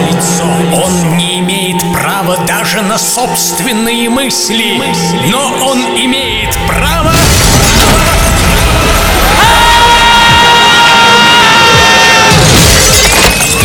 лицо. 0.00 0.44
Он 0.84 1.16
не 1.16 1.40
имеет 1.40 1.80
права 1.92 2.36
даже 2.46 2.82
на 2.82 2.98
собственные 2.98 4.08
мысли, 4.08 4.82
но 5.30 5.52
он 5.66 5.78
имеет 5.96 6.56
право... 6.66 7.12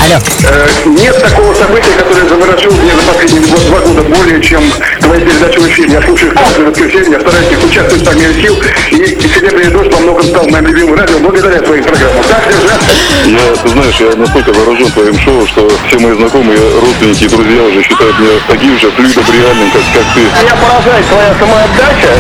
Алло. 0.04 0.20
Э, 0.44 0.68
нет 0.86 1.22
такого 1.22 1.54
события, 1.54 1.92
которое 1.92 2.28
заворожил 2.28 2.72
меня 2.72 2.96
за 2.96 3.04
последние 3.04 3.42
два 3.42 3.80
года 3.80 4.02
более, 4.02 4.42
чем 4.42 4.64
твои 5.12 5.26
передачи 5.26 5.60
в 5.60 5.68
эфире. 5.68 5.94
Я 5.94 6.02
слушаю 6.02 6.32
их 6.32 6.40
каждое 6.40 6.68
воскресенье, 6.68 7.12
я 7.12 7.20
стараюсь 7.20 7.52
их 7.52 7.64
участвовать 7.66 8.06
по 8.06 8.12
мере 8.12 8.34
сил, 8.42 8.56
и 8.92 8.96
«Серебряный 8.96 9.72
дождь» 9.72 9.92
во 9.92 10.00
многом 10.00 10.24
стал 10.24 10.48
моим 10.48 10.68
любимым 10.68 10.96
радио 10.96 11.20
благодаря 11.20 11.60
твоим 11.60 11.84
программам. 11.84 12.24
Так 12.24 12.48
держать? 12.48 12.82
Я, 13.26 13.56
ты 13.62 13.70
знаешь, 13.70 13.96
я 14.00 14.16
настолько 14.16 14.54
заражен 14.54 14.92
твоим 14.92 15.20
шоу, 15.20 15.46
что 15.48 15.70
все 15.88 16.00
мои 16.00 16.16
знакомые, 16.16 16.60
родственники 16.80 17.26
и 17.26 17.28
друзья 17.28 17.62
уже 17.64 17.84
считают 17.84 18.20
меня 18.20 18.40
таким 18.48 18.80
же 18.80 18.92
флюидом 18.92 19.26
реальным, 19.34 19.72
как, 19.72 19.82
как 19.94 20.06
ты. 20.16 20.22
Меня 20.22 20.56
поражает 20.56 21.06
твоя 21.08 21.36
самоотдача 21.40 22.14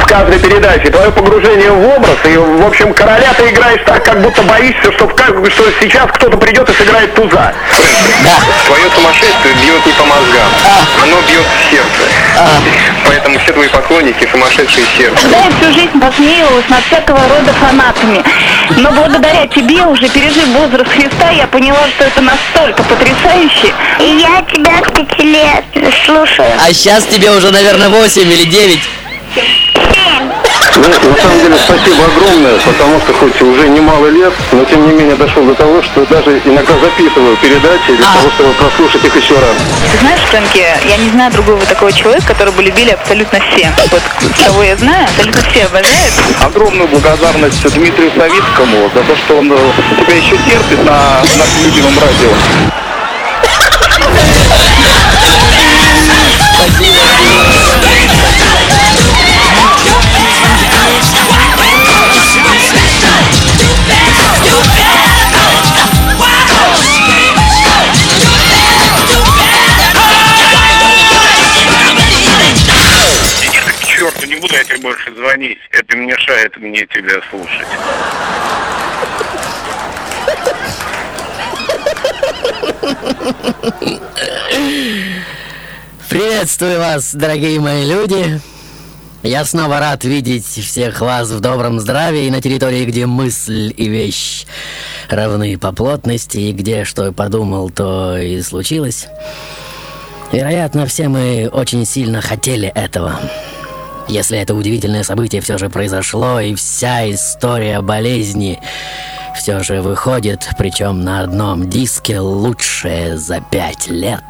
в 0.00 0.06
каждой 0.06 0.38
передаче, 0.38 0.90
твое 0.90 1.12
погружение 1.12 1.70
в 1.70 1.86
образ. 1.96 2.16
И, 2.24 2.36
в 2.36 2.66
общем, 2.66 2.94
короля 2.94 3.34
ты 3.36 3.50
играешь 3.50 3.82
так, 3.84 4.02
как 4.02 4.22
будто 4.22 4.42
боишься, 4.42 4.92
что, 4.92 5.08
что 5.08 5.64
сейчас 5.80 6.08
кто-то 6.14 6.38
придет 6.38 6.68
и 6.70 6.72
сыграет 6.72 7.14
туза. 7.14 7.52
Да. 8.24 8.36
Твое 8.66 8.90
сумасшествие 8.94 9.54
бьет 9.62 9.84
не 9.84 9.92
по 9.92 10.04
мозгам, 10.04 10.50
оно 11.02 11.16
бьет 11.28 11.44
в 11.44 11.70
сердце. 11.70 12.13
Поэтому 13.06 13.38
все 13.38 13.52
твои 13.52 13.68
поклонники 13.68 14.26
сумасшедшие 14.30 14.86
сердце. 14.96 15.28
Да, 15.28 15.38
я 15.38 15.50
всю 15.50 15.72
жизнь 15.72 16.00
посмеивалась 16.00 16.68
над 16.68 16.84
всякого 16.84 17.20
рода 17.28 17.52
фанатами. 17.52 18.22
Но 18.76 18.90
благодаря 18.90 19.46
тебе, 19.46 19.82
уже 19.82 20.08
пережив 20.08 20.46
возраст 20.48 20.90
Христа, 20.90 21.30
я 21.30 21.46
поняла, 21.46 21.86
что 21.88 22.04
это 22.04 22.20
настолько 22.20 22.82
потрясающе. 22.84 23.72
И 24.00 24.04
я 24.04 24.42
тебя 24.52 24.78
с 24.86 24.90
пяти 24.92 25.22
лет 25.22 25.64
слушаю. 26.04 26.48
А 26.60 26.72
сейчас 26.72 27.04
тебе 27.04 27.30
уже, 27.30 27.50
наверное, 27.50 27.88
8 27.88 28.22
или 28.22 28.44
9. 28.44 28.80
Ну, 30.76 30.82
на 30.82 31.16
самом 31.16 31.40
деле, 31.40 31.56
спасибо 31.56 32.04
огромное, 32.04 32.58
потому 32.58 33.00
что 33.00 33.12
хоть 33.14 33.40
уже 33.42 33.68
немало 33.68 34.08
лет, 34.08 34.32
но 34.52 34.64
тем 34.64 34.86
не 34.86 34.92
менее 34.92 35.14
дошел 35.14 35.44
до 35.44 35.54
того, 35.54 35.80
что 35.82 36.04
даже 36.06 36.40
иногда 36.44 36.72
записываю 36.82 37.36
передачи 37.36 37.92
для 37.96 38.06
А. 38.06 38.16
того, 38.16 38.30
чтобы 38.30 38.52
прослушать 38.54 39.04
их 39.04 39.14
еще 39.14 39.34
раз. 39.34 39.54
Ты 39.92 39.98
знаешь, 39.98 40.20
Фрэнки, 40.30 40.66
я 40.88 40.96
не 40.96 41.10
знаю 41.10 41.30
другого 41.32 41.64
такого 41.66 41.92
человека, 41.92 42.26
которого 42.26 42.54
бы 42.56 42.62
любили 42.64 42.90
абсолютно 42.90 43.38
все. 43.52 43.72
Вот 43.90 44.02
кого 44.44 44.64
я 44.64 44.76
знаю, 44.76 45.04
абсолютно 45.04 45.42
все 45.50 45.66
обожают. 45.66 46.14
Огромную 46.40 46.88
благодарность 46.88 47.62
Дмитрию 47.74 48.10
Савицкому 48.16 48.90
за 48.94 49.02
то, 49.04 49.16
что 49.16 49.38
он 49.38 49.52
э, 49.52 49.56
тебя 50.00 50.16
еще 50.16 50.36
терпит 50.38 50.84
на 50.84 51.20
нашем 51.38 51.64
любимом 51.66 51.94
радио. 52.00 52.30
К 56.66 56.80
буду 74.44 74.54
я 74.54 74.64
тебе 74.64 74.78
больше 74.78 75.14
звонить. 75.14 75.58
Это 75.70 75.96
мешает 75.96 76.56
мне 76.58 76.86
тебя 76.86 77.20
слушать. 77.30 77.66
Приветствую 86.08 86.78
вас, 86.78 87.14
дорогие 87.14 87.58
мои 87.58 87.88
люди. 87.88 88.40
Я 89.22 89.44
снова 89.46 89.80
рад 89.80 90.04
видеть 90.04 90.44
всех 90.44 91.00
вас 91.00 91.30
в 91.30 91.40
добром 91.40 91.80
здравии 91.80 92.28
на 92.28 92.42
территории, 92.42 92.84
где 92.84 93.06
мысль 93.06 93.72
и 93.74 93.88
вещь 93.88 94.44
равны 95.08 95.56
по 95.56 95.72
плотности, 95.72 96.36
и 96.36 96.52
где 96.52 96.84
что 96.84 97.10
подумал, 97.12 97.70
то 97.70 98.18
и 98.18 98.42
случилось. 98.42 99.06
Вероятно, 100.30 100.84
все 100.86 101.08
мы 101.08 101.48
очень 101.50 101.86
сильно 101.86 102.20
хотели 102.20 102.68
этого. 102.68 103.18
Если 104.08 104.38
это 104.38 104.54
удивительное 104.54 105.02
событие 105.02 105.40
все 105.40 105.58
же 105.58 105.70
произошло, 105.70 106.40
и 106.40 106.54
вся 106.54 107.10
история 107.10 107.80
болезни 107.80 108.60
все 109.34 109.62
же 109.62 109.80
выходит, 109.80 110.48
причем 110.58 111.02
на 111.02 111.20
одном 111.20 111.68
диске 111.68 112.20
лучшее 112.20 113.16
за 113.16 113.40
пять 113.40 113.88
лет. 113.88 114.22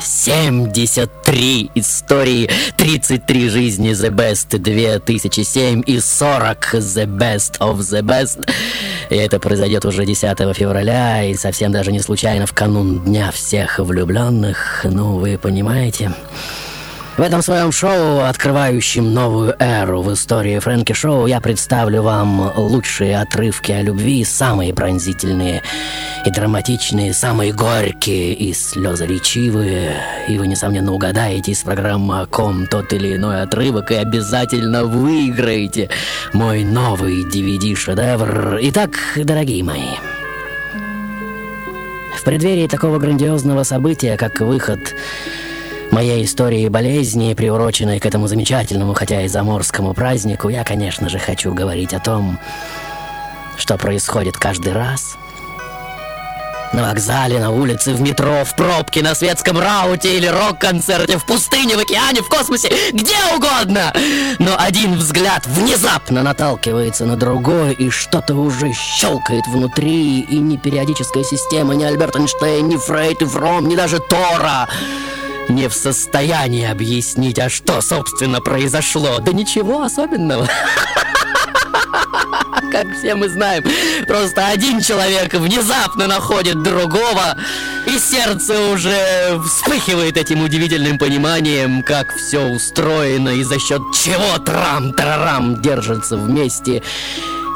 73 0.00 1.70
истории, 1.74 2.50
33 2.76 3.48
жизни 3.48 3.90
The 3.92 4.10
Best 4.10 4.58
2007 4.58 5.82
и 5.86 6.00
40 6.00 6.74
The 6.74 7.06
Best 7.06 7.58
of 7.60 7.78
the 7.78 8.02
Best. 8.02 8.48
И 9.10 9.16
это 9.16 9.38
произойдет 9.38 9.84
уже 9.84 10.04
10 10.04 10.38
февраля, 10.56 11.24
и 11.24 11.34
совсем 11.34 11.72
даже 11.72 11.92
не 11.92 12.00
случайно 12.00 12.46
в 12.46 12.52
канун 12.52 13.00
Дня 13.00 13.30
всех 13.30 13.78
влюбленных. 13.78 14.84
Ну, 14.84 15.18
вы 15.18 15.38
понимаете. 15.38 16.12
В 17.16 17.20
этом 17.20 17.42
своем 17.42 17.70
шоу, 17.70 18.24
открывающем 18.24 19.14
новую 19.14 19.54
эру 19.60 20.02
в 20.02 20.12
истории 20.12 20.58
Фрэнки 20.58 20.94
Шоу, 20.94 21.26
я 21.26 21.40
представлю 21.40 22.02
вам 22.02 22.52
лучшие 22.56 23.20
отрывки 23.20 23.70
о 23.70 23.82
любви, 23.82 24.24
самые 24.24 24.74
пронзительные 24.74 25.62
и 26.26 26.30
драматичные, 26.30 27.14
самые 27.14 27.52
горькие 27.52 28.34
и 28.34 28.52
слезоречивые. 28.52 29.94
И 30.26 30.36
вы, 30.38 30.48
несомненно, 30.48 30.92
угадаете 30.92 31.52
из 31.52 31.62
программы 31.62 32.22
о 32.22 32.26
ком 32.26 32.66
тот 32.66 32.92
или 32.92 33.14
иной 33.14 33.42
отрывок 33.42 33.92
и 33.92 33.94
обязательно 33.94 34.84
выиграете 34.84 35.90
мой 36.32 36.64
новый 36.64 37.24
DVD-шедевр. 37.24 38.58
Итак, 38.60 38.90
дорогие 39.14 39.62
мои, 39.62 39.90
в 42.16 42.24
преддверии 42.24 42.66
такого 42.66 42.98
грандиозного 42.98 43.62
события, 43.62 44.16
как 44.16 44.40
выход 44.40 44.80
моей 45.94 46.24
истории 46.24 46.68
болезни, 46.68 47.34
приуроченной 47.34 48.00
к 48.00 48.06
этому 48.06 48.26
замечательному, 48.26 48.94
хотя 48.94 49.22
и 49.22 49.28
заморскому 49.28 49.94
празднику, 49.94 50.48
я, 50.48 50.64
конечно 50.64 51.08
же, 51.08 51.20
хочу 51.20 51.54
говорить 51.54 51.94
о 51.94 52.00
том, 52.00 52.40
что 53.56 53.78
происходит 53.78 54.36
каждый 54.36 54.72
раз. 54.72 55.16
На 56.72 56.88
вокзале, 56.88 57.38
на 57.38 57.52
улице, 57.52 57.92
в 57.92 58.00
метро, 58.00 58.44
в 58.44 58.56
пробке, 58.56 59.02
на 59.02 59.14
светском 59.14 59.56
рауте 59.56 60.16
или 60.16 60.26
рок-концерте, 60.26 61.16
в 61.16 61.24
пустыне, 61.24 61.76
в 61.76 61.78
океане, 61.78 62.22
в 62.22 62.28
космосе, 62.28 62.72
где 62.92 63.14
угодно. 63.36 63.94
Но 64.40 64.56
один 64.58 64.94
взгляд 64.94 65.46
внезапно 65.46 66.24
наталкивается 66.24 67.06
на 67.06 67.16
другой, 67.16 67.72
и 67.72 67.88
что-то 67.90 68.34
уже 68.34 68.72
щелкает 68.72 69.46
внутри, 69.46 70.22
и 70.22 70.38
ни 70.38 70.56
периодическая 70.56 71.22
система, 71.22 71.76
ни 71.76 71.84
Альберт 71.84 72.16
Эйнштейн, 72.16 72.66
ни 72.66 72.76
Фрейд 72.76 73.22
и 73.22 73.26
Фром, 73.26 73.68
ни 73.68 73.76
даже 73.76 74.00
Тора 74.00 74.68
не 75.48 75.68
в 75.68 75.74
состоянии 75.74 76.66
объяснить, 76.66 77.38
а 77.38 77.48
что, 77.48 77.80
собственно, 77.80 78.40
произошло. 78.40 79.18
Да 79.20 79.32
ничего 79.32 79.82
особенного. 79.82 80.48
Как 82.72 82.86
все 82.98 83.14
мы 83.14 83.28
знаем, 83.28 83.62
просто 84.06 84.48
один 84.48 84.80
человек 84.80 85.34
внезапно 85.34 86.08
находит 86.08 86.60
другого, 86.62 87.36
и 87.86 87.98
сердце 87.98 88.60
уже 88.72 89.40
вспыхивает 89.44 90.16
этим 90.16 90.42
удивительным 90.42 90.98
пониманием, 90.98 91.82
как 91.82 92.12
все 92.16 92.40
устроено 92.40 93.28
и 93.28 93.44
за 93.44 93.60
счет 93.60 93.82
чего 93.94 94.38
трам-тарарам 94.38 95.62
держится 95.62 96.16
вместе. 96.16 96.82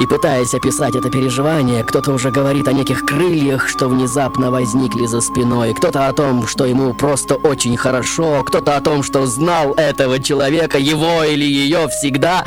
И 0.00 0.06
пытаясь 0.06 0.54
описать 0.54 0.94
это 0.94 1.10
переживание, 1.10 1.82
кто-то 1.82 2.12
уже 2.12 2.30
говорит 2.30 2.68
о 2.68 2.72
неких 2.72 3.04
крыльях, 3.04 3.68
что 3.68 3.88
внезапно 3.88 4.52
возникли 4.52 5.06
за 5.06 5.20
спиной, 5.20 5.74
кто-то 5.74 6.06
о 6.06 6.12
том, 6.12 6.46
что 6.46 6.66
ему 6.66 6.94
просто 6.94 7.34
очень 7.34 7.76
хорошо, 7.76 8.44
кто-то 8.44 8.76
о 8.76 8.80
том, 8.80 9.02
что 9.02 9.26
знал 9.26 9.74
этого 9.74 10.22
человека, 10.22 10.78
его 10.78 11.24
или 11.24 11.44
ее 11.44 11.88
всегда, 11.88 12.44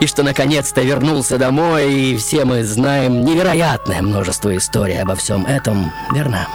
и 0.00 0.06
что 0.06 0.22
наконец-то 0.22 0.82
вернулся 0.82 1.38
домой, 1.38 1.90
и 1.90 2.16
все 2.18 2.44
мы 2.44 2.64
знаем 2.64 3.24
невероятное 3.24 4.02
множество 4.02 4.54
историй 4.54 5.00
обо 5.00 5.14
всем 5.14 5.46
этом, 5.46 5.90
верно? 6.12 6.46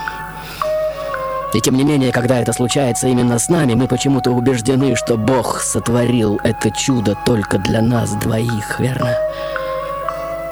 И 1.56 1.62
тем 1.62 1.76
не 1.76 1.84
менее, 1.84 2.12
когда 2.12 2.40
это 2.40 2.54
случается 2.54 3.08
именно 3.08 3.40
с 3.40 3.50
нами, 3.50 3.74
мы 3.74 3.88
почему-то 3.88 4.30
убеждены, 4.30 4.96
что 4.96 5.18
Бог 5.18 5.62
сотворил 5.62 6.40
это 6.44 6.70
чудо 6.70 7.18
только 7.26 7.58
для 7.58 7.82
нас 7.82 8.12
двоих, 8.14 8.80
верно? 8.80 9.16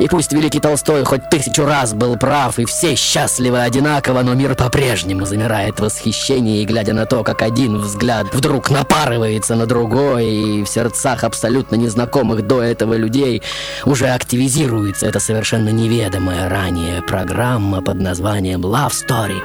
И 0.03 0.07
пусть 0.09 0.33
великий 0.33 0.59
Толстой 0.59 1.05
хоть 1.05 1.29
тысячу 1.29 1.63
раз 1.63 1.93
был 1.93 2.17
прав, 2.17 2.59
и 2.59 2.65
все 2.65 2.93
счастливы 2.93 3.61
одинаково, 3.61 4.21
но 4.21 4.33
мир 4.33 4.53
по-прежнему 4.53 5.25
замирает 5.25 5.77
в 5.77 5.83
восхищении, 5.83 6.65
глядя 6.65 6.93
на 6.93 7.05
то, 7.05 7.23
как 7.23 7.41
один 7.41 7.77
взгляд 7.77 8.27
вдруг 8.33 8.69
напарывается 8.69 9.55
на 9.55 9.65
другой, 9.65 10.25
и 10.25 10.63
в 10.65 10.67
сердцах 10.67 11.23
абсолютно 11.23 11.75
незнакомых 11.75 12.45
до 12.45 12.61
этого 12.61 12.95
людей 12.95 13.43
уже 13.85 14.09
активизируется 14.09 15.05
эта 15.05 15.21
совершенно 15.21 15.69
неведомая 15.69 16.49
ранее 16.49 17.01
программа 17.01 17.81
под 17.81 18.01
названием 18.01 18.59
Love 18.59 18.91
Story. 18.91 19.39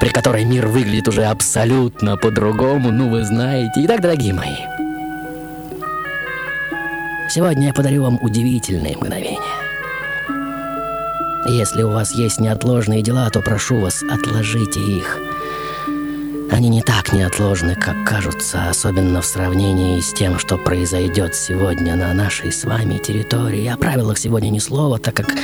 при 0.00 0.08
которой 0.08 0.44
мир 0.44 0.66
выглядит 0.66 1.06
уже 1.06 1.26
абсолютно 1.26 2.16
по-другому, 2.16 2.90
ну 2.90 3.08
вы 3.08 3.24
знаете. 3.24 3.84
Итак, 3.84 4.00
дорогие 4.00 4.34
мои, 4.34 4.56
сегодня 7.34 7.66
я 7.66 7.74
подарю 7.74 8.04
вам 8.04 8.20
удивительные 8.22 8.96
мгновения. 8.96 9.40
Если 11.48 11.82
у 11.82 11.90
вас 11.90 12.12
есть 12.12 12.38
неотложные 12.38 13.02
дела, 13.02 13.28
то 13.28 13.40
прошу 13.40 13.80
вас, 13.80 14.04
отложите 14.04 14.78
их. 14.78 15.18
Они 16.52 16.68
не 16.68 16.80
так 16.80 17.12
неотложны, 17.12 17.74
как 17.74 18.04
кажутся, 18.04 18.68
особенно 18.70 19.20
в 19.20 19.26
сравнении 19.26 20.00
с 20.00 20.12
тем, 20.12 20.38
что 20.38 20.56
произойдет 20.56 21.34
сегодня 21.34 21.96
на 21.96 22.14
нашей 22.14 22.52
с 22.52 22.62
вами 22.62 22.98
территории. 22.98 23.66
О 23.66 23.76
правилах 23.76 24.16
сегодня 24.16 24.50
ни 24.50 24.60
слова, 24.60 25.00
так 25.00 25.14
как 25.14 25.34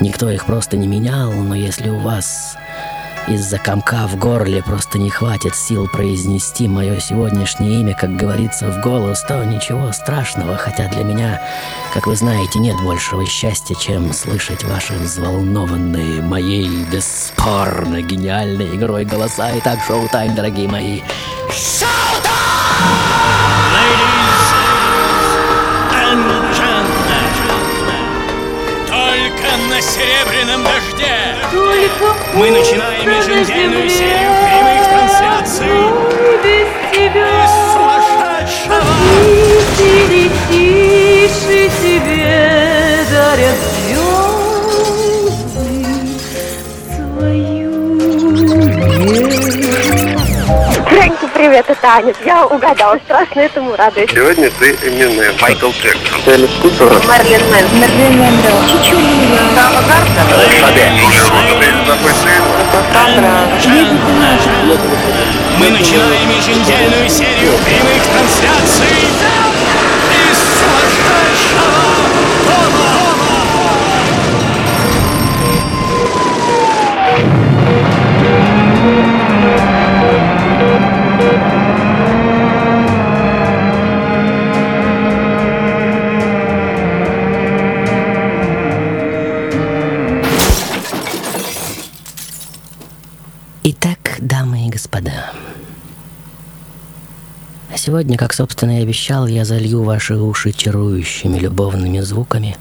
никто 0.00 0.28
их 0.30 0.44
просто 0.44 0.76
не 0.76 0.86
менял, 0.86 1.32
но 1.32 1.54
если 1.54 1.88
у 1.88 1.98
вас 1.98 2.56
из-за 3.30 3.58
комка 3.58 4.06
в 4.06 4.16
горле 4.16 4.62
просто 4.62 4.98
не 4.98 5.10
хватит 5.10 5.54
сил 5.54 5.86
произнести 5.86 6.66
мое 6.66 6.98
сегодняшнее 6.98 7.80
имя, 7.80 7.94
как 7.94 8.16
говорится, 8.16 8.70
в 8.70 8.80
голос, 8.80 9.22
то 9.22 9.44
ничего 9.44 9.92
страшного, 9.92 10.56
хотя 10.56 10.88
для 10.88 11.04
меня, 11.04 11.42
как 11.92 12.06
вы 12.06 12.16
знаете, 12.16 12.58
нет 12.58 12.76
большего 12.82 13.26
счастья, 13.26 13.74
чем 13.74 14.12
слышать 14.12 14.64
ваши 14.64 14.94
взволнованные 14.94 16.22
моей 16.22 16.84
бесспорно 16.84 18.00
гениальной 18.00 18.76
игрой 18.76 19.04
голоса. 19.04 19.50
Итак, 19.58 19.80
шоу-тайм, 19.86 20.34
дорогие 20.34 20.68
мои. 20.68 21.00
Только 21.80 22.28
на 29.78 29.82
серебряном 29.82 30.64
дожде. 30.64 31.36
Только 31.52 32.12
мы 32.34 32.50
начинаем 32.50 33.08
на 33.08 33.22
земле, 33.22 33.88
серию 33.88 34.32
прямых 34.42 34.88
трансляций 34.88 35.68
без 36.42 36.66
тебя. 36.90 37.57
Фрэнки, 51.18 51.34
привет, 51.34 51.64
это 51.68 51.88
Аня. 51.88 52.14
Я 52.24 52.46
угадала, 52.46 52.98
страшно 53.04 53.40
этому 53.40 53.74
радуюсь. 53.76 54.10
Сегодня 54.10 54.50
ты 54.58 54.70
Эминем, 54.82 55.34
Майкл 55.40 55.70
Джексон. 55.70 56.20
Мерлин 56.26 57.40
Мэн. 57.50 57.80
Мерлин 57.80 58.18
Мэнро. 58.18 58.50
Чичулина. 58.68 59.38
Сава 59.54 59.82
Гардner. 59.88 60.18
Мы 65.58 65.70
начинаем 65.70 66.30
еженедельную 66.30 67.08
серию 67.08 67.52
прямых 67.64 68.02
трансляций 68.12 69.08
сегодня, 97.98 98.16
как, 98.16 98.32
собственно, 98.32 98.78
и 98.78 98.82
обещал, 98.84 99.26
я 99.26 99.44
залью 99.44 99.82
ваши 99.82 100.14
уши 100.14 100.52
чарующими 100.52 101.36
любовными 101.36 101.98
звуками 101.98 102.56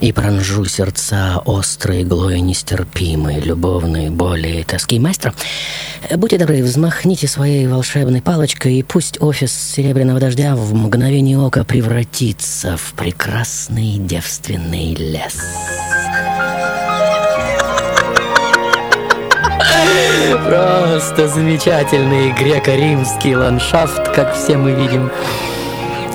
и 0.00 0.12
пронжу 0.12 0.64
сердца 0.66 1.42
острой 1.44 2.02
иглой 2.02 2.38
нестерпимой 2.38 3.40
любовной 3.40 4.10
боли 4.10 4.60
и 4.60 4.62
тоски. 4.62 5.00
Мастер, 5.00 5.34
будьте 6.14 6.38
добры, 6.38 6.62
взмахните 6.62 7.26
своей 7.26 7.66
волшебной 7.66 8.22
палочкой, 8.22 8.76
и 8.76 8.84
пусть 8.84 9.20
офис 9.20 9.52
Серебряного 9.52 10.20
Дождя 10.20 10.54
в 10.54 10.72
мгновение 10.72 11.40
ока 11.40 11.64
превратится 11.64 12.76
в 12.76 12.92
прекрасный 12.92 13.98
девственный 13.98 14.94
лес. 14.94 15.34
Просто 20.44 21.26
замечательный 21.26 22.30
греко-римский 22.32 23.34
ландшафт, 23.34 24.12
как 24.14 24.34
все 24.34 24.58
мы 24.58 24.72
видим. 24.72 25.10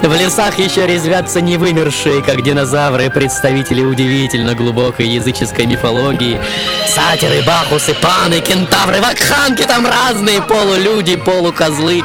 В 0.04 0.14
лесах 0.16 0.60
еще 0.60 0.86
резвятся 0.86 1.42
невымершие, 1.42 2.22
как 2.22 2.44
динозавры, 2.44 3.10
представители 3.10 3.84
удивительно 3.84 4.54
глубокой 4.54 5.08
языческой 5.08 5.66
мифологии. 5.66 6.40
Сатиры, 6.88 7.42
бахусы, 7.42 7.96
паны, 7.96 8.40
кентавры, 8.40 9.02
вакханки, 9.02 9.64
там 9.64 9.86
разные 9.88 10.42
полулюди, 10.44 11.16
полукозлы, 11.18 12.04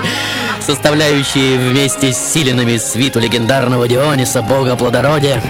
составляющие 0.60 1.58
вместе 1.58 2.12
с 2.12 2.18
силинами 2.18 2.78
свиту 2.78 3.20
легендарного 3.20 3.86
Диониса, 3.86 4.40
бога 4.40 4.76
плодородия. 4.76 5.42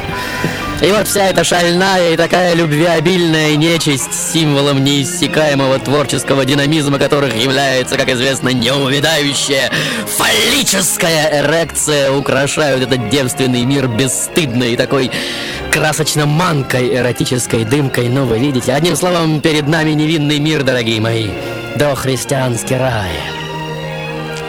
И 0.84 0.92
вот 0.92 1.08
вся 1.08 1.28
эта 1.28 1.44
шальная 1.44 2.12
и 2.12 2.16
такая 2.16 2.52
любвеобильная 2.54 3.56
нечисть 3.56 4.12
символом 4.12 4.84
неиссякаемого 4.84 5.78
творческого 5.78 6.44
динамизма, 6.44 6.98
которых 6.98 7.34
является, 7.34 7.96
как 7.96 8.10
известно, 8.10 8.50
неувядающая 8.50 9.70
фаллическая 10.06 11.40
эрекция, 11.40 12.12
украшают 12.12 12.82
этот 12.82 13.08
девственный 13.08 13.64
мир 13.64 13.88
бесстыдной 13.88 14.74
и 14.74 14.76
такой 14.76 15.10
красочно-манкой 15.72 16.94
эротической 16.94 17.64
дымкой. 17.64 18.10
Ну, 18.10 18.26
вы 18.26 18.38
видите, 18.38 18.74
одним 18.74 18.94
словом, 18.94 19.40
перед 19.40 19.66
нами 19.66 19.92
невинный 19.92 20.38
мир, 20.38 20.64
дорогие 20.64 21.00
мои, 21.00 21.30
дохристианский 21.76 22.76
рай. 22.76 23.12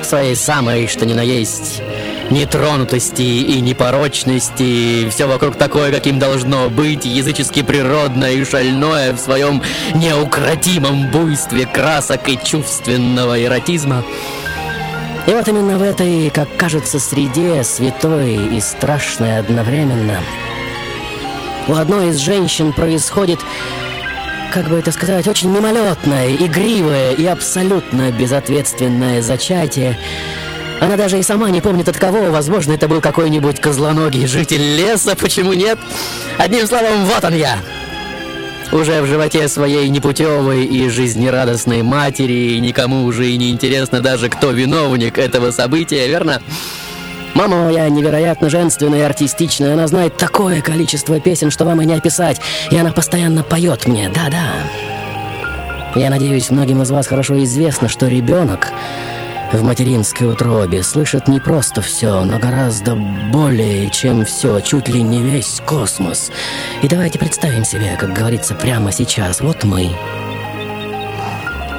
В 0.01 0.05
своей 0.05 0.35
самой, 0.35 0.87
что 0.87 1.05
ни 1.05 1.13
на 1.13 1.21
есть, 1.21 1.81
нетронутости 2.30 3.22
и 3.22 3.62
непорочности, 3.62 5.10
все 5.10 5.27
вокруг 5.27 5.56
такое, 5.56 5.92
каким 5.92 6.19
должно 6.19 6.69
быть, 6.69 7.06
язычески 7.06 7.61
природное 7.61 8.31
и 8.31 8.45
шальное 8.45 9.14
в 9.14 9.19
своем 9.19 9.61
неукротимом 9.94 11.11
буйстве 11.11 11.66
красок 11.66 12.28
и 12.28 12.40
чувственного 12.44 13.44
эротизма. 13.44 14.04
И 15.28 15.31
вот 15.31 15.47
именно 15.47 15.78
в 15.78 15.81
этой, 15.81 16.30
как 16.30 16.47
кажется, 16.56 16.99
среде, 16.99 17.64
святой 17.64 18.35
и 18.56 18.59
страшной 18.59 19.40
одновременно, 19.40 20.19
у 21.68 21.73
одной 21.73 22.09
из 22.09 22.18
женщин 22.18 22.73
происходит, 22.73 23.40
как 24.54 24.69
бы 24.69 24.76
это 24.76 24.92
сказать, 24.92 25.28
очень 25.28 25.49
мимолетное, 25.49 26.35
игривое 26.35 27.14
и 27.14 27.26
абсолютно 27.26 28.11
безответственное 28.11 29.23
зачатие, 29.23 29.97
она 30.81 30.97
даже 30.97 31.19
и 31.19 31.23
сама 31.23 31.49
не 31.49 31.61
помнит 31.61 31.87
от 31.89 31.97
кого. 31.97 32.31
Возможно, 32.31 32.73
это 32.73 32.87
был 32.87 33.01
какой-нибудь 33.01 33.59
козлоногий 33.59 34.27
житель 34.27 34.75
леса. 34.75 35.15
Почему 35.15 35.53
нет? 35.53 35.79
Одним 36.37 36.67
словом, 36.67 37.05
вот 37.05 37.23
он 37.23 37.33
я. 37.33 37.57
Уже 38.71 39.01
в 39.01 39.05
животе 39.05 39.47
своей 39.47 39.87
непутевой 39.89 40.65
и 40.65 40.89
жизнерадостной 40.89 41.81
матери, 41.81 42.53
и 42.53 42.59
никому 42.59 43.05
уже 43.05 43.29
и 43.29 43.37
не 43.37 43.51
интересно 43.51 44.01
даже, 44.01 44.29
кто 44.29 44.51
виновник 44.51 45.17
этого 45.17 45.51
события, 45.51 46.07
верно? 46.07 46.41
Мама 47.35 47.65
моя 47.65 47.87
невероятно 47.89 48.49
женственная 48.49 48.99
и 48.99 49.03
артистичная. 49.03 49.73
Она 49.73 49.87
знает 49.87 50.17
такое 50.17 50.61
количество 50.61 51.19
песен, 51.19 51.51
что 51.51 51.65
вам 51.65 51.81
и 51.81 51.85
не 51.85 51.94
описать. 51.94 52.39
И 52.71 52.77
она 52.77 52.91
постоянно 52.91 53.44
поет 53.44 53.87
мне. 53.87 54.09
Да-да. 54.09 54.53
Я 55.95 56.09
надеюсь, 56.09 56.49
многим 56.49 56.81
из 56.81 56.91
вас 56.91 57.07
хорошо 57.07 57.41
известно, 57.44 57.87
что 57.87 58.07
ребенок 58.07 58.71
в 59.56 59.64
материнской 59.64 60.28
утробе 60.28 60.83
слышит 60.83 61.28
не 61.28 61.40
просто 61.40 61.81
все, 61.81 62.24
но 62.24 62.40
гораздо 62.40 62.95
более, 62.95 63.90
чем 63.90 64.26
все, 64.26 64.59
чуть 64.59 64.88
ли 64.90 65.02
не 65.02 65.21
весь 65.21 65.62
космос. 65.66 66.31
И 66.81 66.88
давайте 66.88 67.19
представим 67.19 67.64
себе, 67.64 67.95
как 68.00 68.14
говорится 68.14 68.54
прямо 68.56 68.92
сейчас, 68.92 69.42
вот 69.42 69.64
мы. 69.64 69.92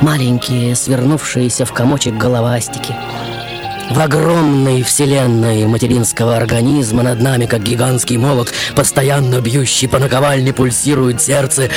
Маленькие, 0.01 0.75
свернувшиеся 0.75 1.65
в 1.67 1.73
комочек 1.73 2.15
головастики. 2.15 2.95
В 3.91 4.01
огромной 4.01 4.83
вселенной 4.83 5.67
материнского 5.67 6.37
организма 6.37 7.03
над 7.03 7.21
нами, 7.21 7.47
как 7.47 7.63
гигантский 7.63 8.17
молот, 8.17 8.53
постоянно 8.75 9.41
бьющий 9.41 9.89
по 9.89 9.99
наковальне, 9.99 10.53
пульсирует 10.53 11.23
сердце. 11.23 11.71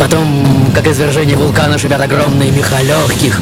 Потом, 0.00 0.72
как 0.74 0.86
извержение 0.86 1.36
вулкана, 1.36 1.76
шипят 1.76 2.00
огромные 2.00 2.50
меха 2.50 2.80
легких. 2.80 3.38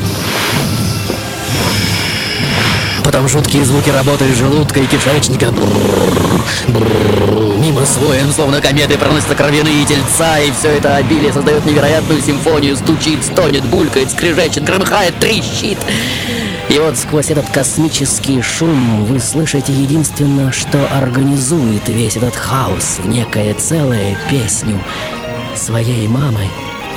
Потом 3.04 3.28
жуткие 3.28 3.64
звуки 3.64 3.90
работы 3.90 4.24
желудка 4.34 4.80
и 4.80 4.86
кишечника. 4.86 5.54
Мимо 7.58 7.86
своем, 7.86 8.32
словно 8.32 8.60
кометы, 8.60 8.98
проносятся 8.98 9.36
кровяные 9.36 9.84
тельца, 9.84 10.40
и 10.40 10.50
все 10.50 10.70
это 10.70 10.96
обилие 10.96 11.32
создает 11.32 11.64
невероятную 11.64 12.20
симфонию. 12.20 12.76
Стучит, 12.76 13.24
стонет, 13.24 13.64
булькает, 13.64 14.10
скрежечет, 14.10 14.64
громыхает, 14.64 15.16
трещит. 15.20 15.78
И 16.68 16.78
вот 16.80 16.98
сквозь 16.98 17.30
этот 17.30 17.48
космический 17.50 18.42
шум 18.42 19.04
вы 19.04 19.20
слышите 19.20 19.72
единственное, 19.72 20.50
что 20.50 20.86
организует 20.92 21.88
весь 21.88 22.16
этот 22.16 22.34
хаос 22.34 22.98
некое 23.04 23.54
целое 23.54 24.18
песню 24.28 24.80
своей 25.58 26.08
мамой, 26.08 26.48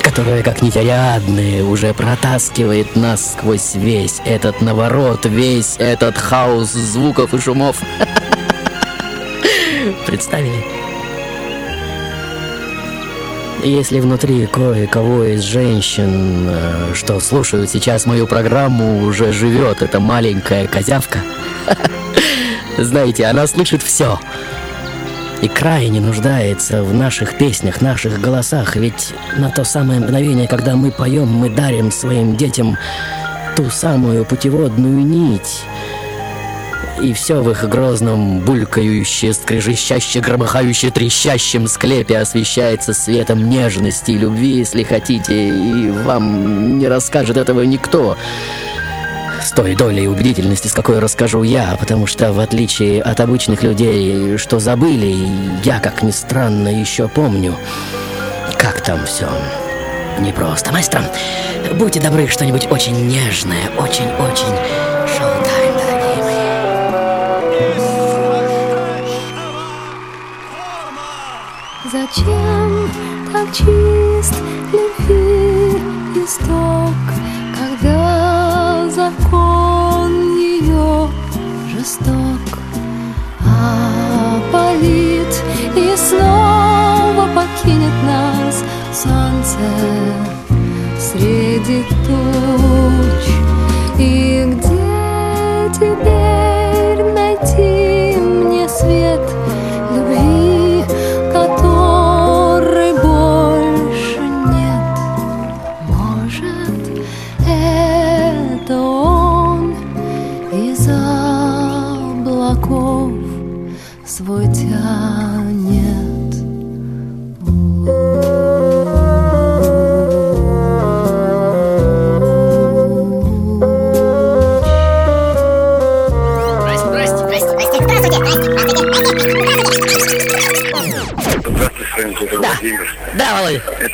которая, 0.02 0.42
как 0.42 0.62
нетериадная, 0.62 1.64
уже 1.64 1.92
протаскивает 1.92 2.96
нас 2.96 3.32
сквозь 3.32 3.74
весь 3.74 4.20
этот 4.24 4.60
наворот, 4.60 5.26
весь 5.26 5.76
этот 5.78 6.16
хаос 6.16 6.72
звуков 6.72 7.34
и 7.34 7.38
шумов. 7.38 7.76
Представили? 10.06 10.64
Если 13.64 14.00
внутри 14.00 14.46
кое-кого 14.46 15.24
из 15.24 15.42
женщин, 15.42 16.48
э, 16.48 16.94
что 16.94 17.20
слушают 17.20 17.70
сейчас 17.70 18.06
мою 18.06 18.26
программу, 18.26 19.04
уже 19.04 19.32
живет 19.32 19.82
эта 19.82 20.00
маленькая 20.00 20.66
козявка, 20.66 21.20
знаете, 22.78 23.26
она 23.26 23.46
слышит 23.46 23.82
все. 23.82 24.18
И 25.42 25.48
крайне 25.48 26.00
нуждается 26.00 26.84
в 26.84 26.94
наших 26.94 27.36
песнях, 27.36 27.80
наших 27.80 28.20
голосах, 28.20 28.76
ведь 28.76 29.12
на 29.36 29.50
то 29.50 29.64
самое 29.64 29.98
мгновение, 29.98 30.46
когда 30.46 30.76
мы 30.76 30.92
поем, 30.92 31.26
мы 31.26 31.50
дарим 31.50 31.90
своим 31.90 32.36
детям 32.36 32.78
ту 33.56 33.68
самую 33.68 34.24
путеводную 34.24 35.04
нить, 35.04 35.64
и 37.02 37.12
все 37.12 37.42
в 37.42 37.50
их 37.50 37.68
грозном, 37.68 38.38
булькающе, 38.38 39.32
скрежещаще, 39.32 40.20
громыхающе, 40.20 40.90
трещащем 40.90 41.66
склепе 41.66 42.18
освещается 42.18 42.94
светом 42.94 43.50
нежности 43.50 44.12
и 44.12 44.18
любви, 44.18 44.58
если 44.58 44.84
хотите, 44.84 45.48
и 45.48 45.90
вам 45.90 46.78
не 46.78 46.86
расскажет 46.86 47.36
этого 47.36 47.62
никто. 47.62 48.16
С 49.44 49.50
той 49.50 49.74
долей 49.74 50.06
убедительности, 50.08 50.68
с 50.68 50.72
какой 50.72 50.98
расскажу 50.98 51.42
я, 51.42 51.76
потому 51.78 52.06
что, 52.06 52.32
в 52.32 52.38
отличие 52.38 53.02
от 53.02 53.20
обычных 53.20 53.62
людей, 53.62 54.38
что 54.38 54.60
забыли, 54.60 55.28
я, 55.64 55.80
как 55.80 56.02
ни 56.02 56.10
странно, 56.10 56.68
еще 56.68 57.08
помню, 57.08 57.56
как 58.56 58.80
там 58.80 59.04
все 59.04 59.28
непросто. 60.20 60.72
Маэстро, 60.72 61.02
будьте 61.74 62.00
добры, 62.00 62.28
что-нибудь 62.28 62.68
очень 62.70 63.08
нежное, 63.08 63.68
очень-очень 63.78 64.54
шоу-тайм. 65.06 65.72
Зачем 71.92 72.90
так 73.32 73.48
чист 73.52 74.34
любви 74.72 75.76
исток, 76.24 76.94
закон 79.02 80.36
ее 80.36 81.08
жесток? 81.74 82.40
Опалит 83.40 85.34
и 85.76 85.94
снова 85.96 87.28
покинет 87.34 87.96
нас 88.04 88.62
солнце 88.92 89.58
среди 90.98 91.82
туч. 92.06 93.24
И 93.98 94.44
где 94.46 95.70
теперь 95.74 96.31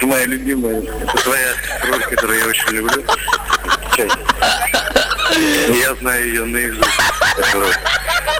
моя 0.08 0.24
любимая, 0.26 0.80
это 0.80 1.22
твоя 1.22 1.52
роль, 1.90 2.02
которую 2.04 2.38
я 2.38 2.46
очень 2.46 2.70
люблю. 2.70 3.04
Чай. 3.94 4.08
Я 5.80 5.94
знаю 5.96 6.26
ее 6.26 6.44
наизусть. 6.44 6.88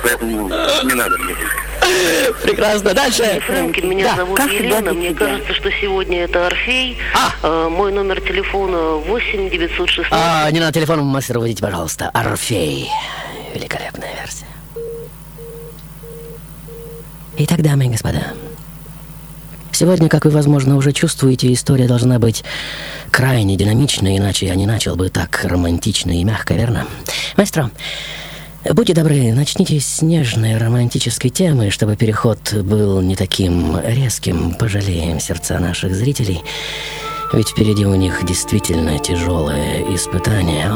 Поэтому 0.02 0.48
не 0.48 0.94
надо 0.94 1.18
мне. 1.18 1.34
Прекрасно. 2.42 2.92
Дальше. 2.94 3.40
Фрэнкин, 3.46 3.88
меня 3.88 4.04
Да, 4.10 4.16
зовут 4.16 4.37
как 4.37 4.50
Елена. 4.50 4.92
Мне 4.92 5.10
тебя. 5.10 5.26
кажется, 5.26 5.54
что 5.54 5.70
сегодня 5.70 6.25
это 6.25 6.46
Орфей. 6.46 6.98
А. 7.14 7.32
Э, 7.42 7.68
мой 7.68 7.92
номер 7.92 8.20
телефона 8.20 8.94
8 8.96 9.50
916. 9.50 10.06
А, 10.12 10.50
не 10.50 10.60
на 10.60 10.70
телефон, 10.72 11.00
мастер, 11.04 11.38
вводите, 11.38 11.62
пожалуйста. 11.62 12.10
Орфей. 12.12 12.90
Великолепная 13.54 14.14
версия. 14.20 14.46
Итак, 17.38 17.62
дамы 17.62 17.87
и 17.87 17.88
господа, 17.88 18.34
сегодня, 19.88 20.11
как 20.11 20.26
вы, 20.26 20.33
возможно, 20.33 20.76
уже 20.76 20.92
чувствуете, 20.92 21.50
история 21.50 21.87
должна 21.87 22.18
быть 22.18 22.45
крайне 23.11 23.57
динамичной, 23.57 24.18
иначе 24.18 24.45
я 24.45 24.54
не 24.54 24.66
начал 24.66 24.97
бы 24.97 25.09
так 25.09 25.40
романтично 25.45 26.11
и 26.11 26.25
мягко, 26.25 26.52
верно? 26.52 26.87
Маэстро, 27.38 27.71
будьте 28.71 28.92
добры, 28.92 29.33
начните 29.33 29.80
с 29.80 30.02
нежной 30.02 30.59
романтической 30.59 31.30
темы, 31.30 31.71
чтобы 31.71 31.97
переход 31.97 32.52
был 32.52 33.00
не 33.00 33.16
таким 33.16 33.80
резким, 33.83 34.52
пожалеем 34.52 35.21
сердца 35.21 35.59
наших 35.59 35.95
зрителей. 35.95 36.42
Ведь 37.33 37.49
впереди 37.49 37.87
у 37.87 37.95
них 37.95 38.26
действительно 38.26 38.99
тяжелое 38.99 39.95
испытание. 39.95 40.71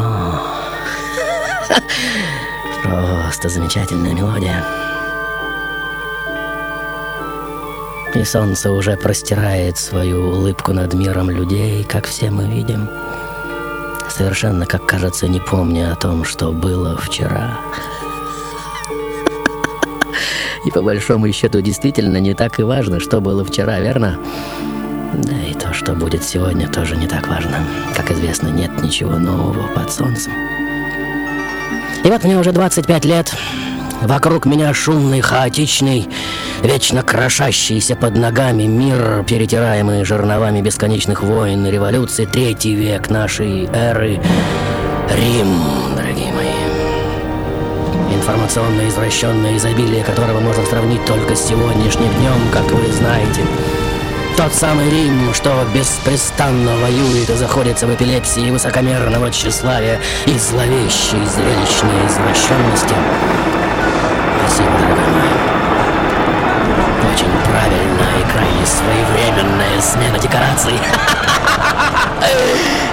Просто 2.82 3.50
замечательная 3.50 4.14
мелодия. 4.14 4.91
И 8.14 8.24
солнце 8.24 8.70
уже 8.70 8.96
простирает 8.96 9.78
свою 9.78 10.28
улыбку 10.28 10.72
над 10.72 10.92
миром 10.92 11.30
людей, 11.30 11.82
как 11.84 12.06
все 12.06 12.30
мы 12.30 12.44
видим. 12.44 12.88
Совершенно, 14.08 14.66
как 14.66 14.84
кажется, 14.86 15.28
не 15.28 15.40
помня 15.40 15.92
о 15.92 15.96
том, 15.96 16.24
что 16.24 16.52
было 16.52 16.96
вчера. 16.96 17.58
И 20.66 20.70
по 20.70 20.82
большому 20.82 21.32
счету 21.32 21.60
действительно 21.62 22.18
не 22.18 22.34
так 22.34 22.60
и 22.60 22.62
важно, 22.62 23.00
что 23.00 23.20
было 23.20 23.44
вчера, 23.44 23.80
верно? 23.80 24.18
Да 25.14 25.34
и 25.50 25.54
то, 25.54 25.72
что 25.72 25.94
будет 25.94 26.22
сегодня, 26.22 26.68
тоже 26.68 26.96
не 26.96 27.06
так 27.06 27.26
важно. 27.28 27.56
Как 27.96 28.10
известно, 28.10 28.48
нет 28.48 28.82
ничего 28.82 29.18
нового 29.18 29.68
под 29.74 29.90
солнцем. 29.90 30.32
И 32.04 32.08
вот 32.08 32.24
мне 32.24 32.38
уже 32.38 32.52
25 32.52 33.04
лет. 33.06 33.34
Вокруг 34.02 34.46
меня 34.46 34.74
шумный, 34.74 35.20
хаотичный, 35.20 36.08
вечно 36.62 37.02
крошащийся 37.02 37.94
под 37.94 38.16
ногами 38.16 38.64
мир, 38.64 39.24
перетираемый 39.24 40.04
жерновами 40.04 40.60
бесконечных 40.60 41.22
войн 41.22 41.64
и 41.66 41.70
революций. 41.70 42.26
Третий 42.26 42.74
век 42.74 43.10
нашей 43.10 43.68
эры. 43.72 44.20
Рим, 45.08 45.62
дорогие 45.94 46.32
мои. 46.32 46.48
Информационное 48.12 48.88
извращенное 48.88 49.56
изобилие 49.56 50.02
которого 50.02 50.40
можно 50.40 50.64
сравнить 50.66 51.04
только 51.04 51.36
с 51.36 51.46
сегодняшним 51.46 52.12
днем, 52.14 52.50
как 52.52 52.68
вы 52.72 52.92
знаете. 52.92 53.42
Тот 54.36 54.52
самый 54.52 54.90
Рим, 54.90 55.32
что 55.32 55.64
беспрестанно 55.72 56.76
воюет 56.78 57.30
и 57.30 57.34
заходится 57.34 57.86
в 57.86 57.94
эпилепсии 57.94 58.50
высокомерного 58.50 59.30
тщеславия 59.30 60.00
и 60.26 60.36
зловещей 60.38 61.24
зрелищной 61.24 62.06
извращенности. 62.08 63.61
Мой. 64.60 65.32
Очень 67.12 67.32
правильная 67.44 68.20
и 68.20 68.30
крайне 68.30 68.66
своевременная 68.66 69.80
смена 69.80 70.18
декораций. 70.18 70.74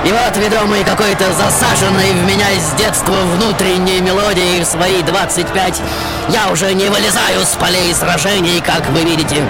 И 0.05 0.11
вот, 0.11 0.37
ведомый 0.37 0.83
какой-то 0.83 1.25
засаженной 1.33 2.13
в 2.13 2.25
меня 2.25 2.47
с 2.57 2.73
детства 2.77 3.13
внутренней 3.35 3.99
мелодией 4.01 4.63
в 4.63 4.65
свои 4.65 5.03
25, 5.03 5.81
я 6.29 6.51
уже 6.51 6.73
не 6.73 6.89
вылезаю 6.89 7.45
с 7.45 7.55
полей 7.55 7.93
сражений, 7.93 8.61
как 8.61 8.89
вы 8.89 9.03
видите. 9.03 9.43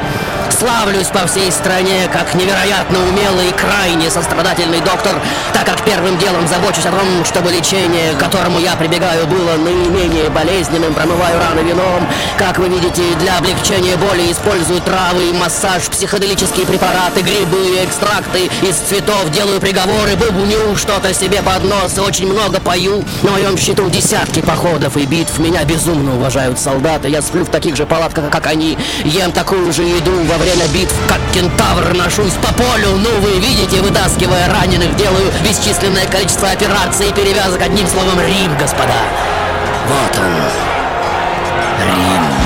Славлюсь 0.60 1.08
по 1.08 1.26
всей 1.26 1.52
стране 1.52 2.10
как 2.12 2.36
невероятно 2.36 3.00
умелый 3.00 3.48
и 3.50 3.54
крайне 3.54 4.10
сострадательный 4.12 4.82
доктор, 4.82 5.16
так 5.54 5.66
как 5.66 5.86
первым 5.86 6.18
делом 6.18 6.48
забочусь 6.48 6.86
о 6.86 6.92
том, 6.92 7.24
чтобы 7.24 7.50
лечение, 7.50 8.14
к 8.14 8.18
которому 8.18 8.60
я 8.60 8.76
прибегаю, 8.76 9.26
было 9.28 9.56
наименее 9.56 10.30
болезненным, 10.30 10.94
промываю 10.94 11.40
раны 11.40 11.62
вином. 11.62 12.06
Как 12.38 12.58
вы 12.58 12.68
видите, 12.68 13.04
для 13.20 13.38
облегчения 13.38 13.96
боли 13.96 14.32
использую 14.32 14.82
травы, 14.82 15.32
массаж, 15.34 15.84
психоделические 15.90 16.66
препараты, 16.66 17.22
грибы, 17.22 17.80
экстракты 17.86 18.50
из 18.62 18.76
цветов, 18.76 19.32
делаю 19.32 19.62
приговоры, 19.62 20.18
бубню 20.18 20.76
что-то 20.76 21.14
себе 21.14 21.42
под 21.42 21.64
нос 21.64 21.98
и 21.98 22.02
очень 22.02 22.28
много 22.28 22.60
пою. 22.60 23.04
На 23.24 23.32
моем 23.32 23.58
счету 23.58 23.90
десятки 23.90 24.42
походов 24.42 24.98
и 24.98 25.06
битв. 25.06 25.40
Меня 25.40 25.64
безумно 25.64 26.16
уважают 26.16 26.60
солдаты. 26.60 27.08
Я 27.08 27.22
сплю 27.22 27.46
в 27.46 27.50
таких 27.50 27.78
же 27.78 27.86
палатках, 27.86 28.30
как 28.30 28.48
они. 28.48 28.78
Ем 29.06 29.32
такую 29.32 29.72
же 29.72 29.84
еду 29.84 30.12
во 30.24 30.38
время 30.38 30.49
битв, 30.74 30.94
как 31.08 31.20
кентавр 31.34 31.94
ношусь 31.94 32.34
по 32.34 32.54
полю. 32.54 32.96
Ну, 32.98 33.10
вы 33.22 33.40
видите, 33.40 33.82
вытаскивая 33.82 34.50
раненых, 34.50 34.96
делаю 34.96 35.32
бесчисленное 35.44 36.06
количество 36.08 36.50
операций 36.50 37.10
и 37.10 37.14
перевязок. 37.14 37.62
Одним 37.62 37.88
словом, 37.88 38.20
Рим, 38.20 38.58
господа. 38.58 39.02
Вот 39.88 40.18
он. 40.18 40.34
Рим. 41.86 42.39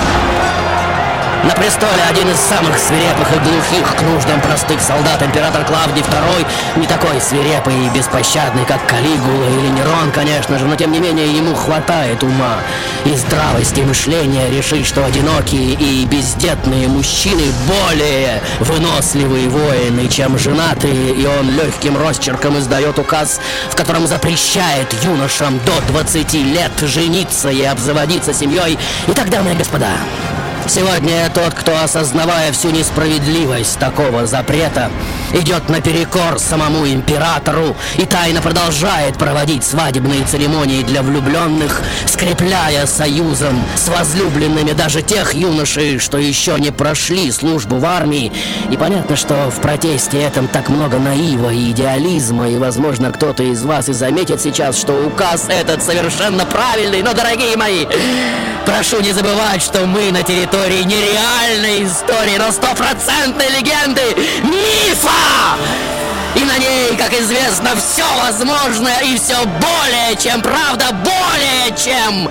На 1.44 1.50
престоле 1.56 2.02
один 2.10 2.30
из 2.30 2.38
самых 2.38 2.78
свирепых 2.78 3.30
и 3.36 3.40
глухих 3.40 3.96
к 3.98 4.02
нуждам 4.04 4.40
простых 4.40 4.80
солдат 4.80 5.22
император 5.22 5.66
Клавдий 5.66 6.02
II 6.02 6.48
не 6.78 6.88
такой 6.88 7.20
свирепый 7.20 7.86
и 7.86 7.90
беспощадный, 7.90 8.64
как 8.64 8.88
Калигула 8.88 9.50
или 9.50 9.68
Нерон, 9.68 10.12
конечно 10.14 10.58
же, 10.58 10.66
но 10.66 10.78
тем 10.78 10.94
не 10.94 11.00
менее 11.00 11.28
ему 11.28 11.54
хватает 11.54 12.24
ума 12.24 12.60
и 13.04 13.14
здравости 13.16 13.82
мышления 13.82 14.50
решить, 14.52 14.86
что 14.86 15.04
одинокие 15.04 15.74
и 15.74 16.06
бездетные 16.06 16.88
мужчины 16.88 17.44
более 17.68 18.42
выносливые 18.62 19.50
воины, 19.50 20.08
чем 20.08 20.40
женатые, 20.40 21.14
и 21.14 21.26
он 21.26 21.52
легким 21.52 21.98
росчерком 21.98 22.58
издает 22.58 22.98
указ, 23.00 23.42
в 23.70 23.76
котором 23.76 24.08
запрещает 24.08 24.88
юношам 25.04 25.60
до 25.66 25.92
20 25.92 26.34
лет 26.36 26.72
жениться 26.84 27.50
и 27.50 27.64
обзаводиться 27.64 28.34
семьей. 28.34 28.80
Итак, 29.08 29.30
дамы 29.30 29.52
и 29.52 29.56
господа, 29.56 29.92
Сегодня 30.68 31.30
тот, 31.34 31.54
кто, 31.54 31.78
осознавая 31.84 32.52
всю 32.54 32.70
несправедливость 32.70 33.78
такого 33.80 34.26
запрета, 34.26 34.90
идет 35.34 35.68
наперекор 35.68 36.40
самому 36.40 36.88
императору 36.88 37.76
и 37.98 38.06
тайно 38.06 38.42
продолжает 38.42 39.18
проводить 39.18 39.64
свадебные 39.66 40.24
церемонии 40.26 40.84
для 40.84 41.02
влюбленных, 41.02 41.82
скрепляя 42.06 42.86
союзом 42.86 43.62
с 43.76 43.90
возлюбленными 43.90 44.72
даже 44.72 45.02
тех 45.02 45.34
юношей, 45.34 46.00
что 46.00 46.18
еще 46.18 46.58
не 46.58 46.72
прошли 46.72 47.30
службу 47.32 47.78
в 47.78 47.86
армии. 47.86 48.32
И 48.72 48.78
понятно, 48.78 49.18
что 49.18 49.52
в 49.52 49.60
протесте 49.60 50.22
этом 50.22 50.48
так 50.48 50.70
много 50.70 50.98
наива 50.98 51.50
и 51.50 51.72
идеализма, 51.72 52.50
и, 52.50 52.58
возможно, 52.58 53.12
кто-то 53.12 53.44
из 53.44 53.64
вас 53.64 53.90
и 53.90 53.94
заметит 53.94 54.42
сейчас, 54.42 54.78
что 54.78 54.94
указ 54.94 55.48
этот 55.50 55.84
совершенно 55.84 56.46
правильный, 56.46 57.04
но, 57.04 57.14
дорогие 57.14 57.58
мои, 57.58 57.86
прошу 58.66 59.02
не 59.02 59.12
забывать, 59.12 59.62
что 59.62 59.86
мы 59.86 60.12
на 60.12 60.24
территории 60.24 60.53
нереальной 60.84 61.84
истории, 61.84 62.38
но 62.38 62.52
стопроцентной 62.52 63.50
легенды 63.50 64.16
мифа! 64.44 65.10
И 66.36 66.44
на 66.44 66.58
ней, 66.58 66.96
как 66.98 67.14
известно, 67.14 67.72
все 67.76 68.06
возможное 68.24 69.00
и 69.02 69.18
все 69.18 69.36
более 69.46 70.16
чем 70.18 70.42
правда, 70.42 70.86
более 70.92 71.76
чем 71.78 72.28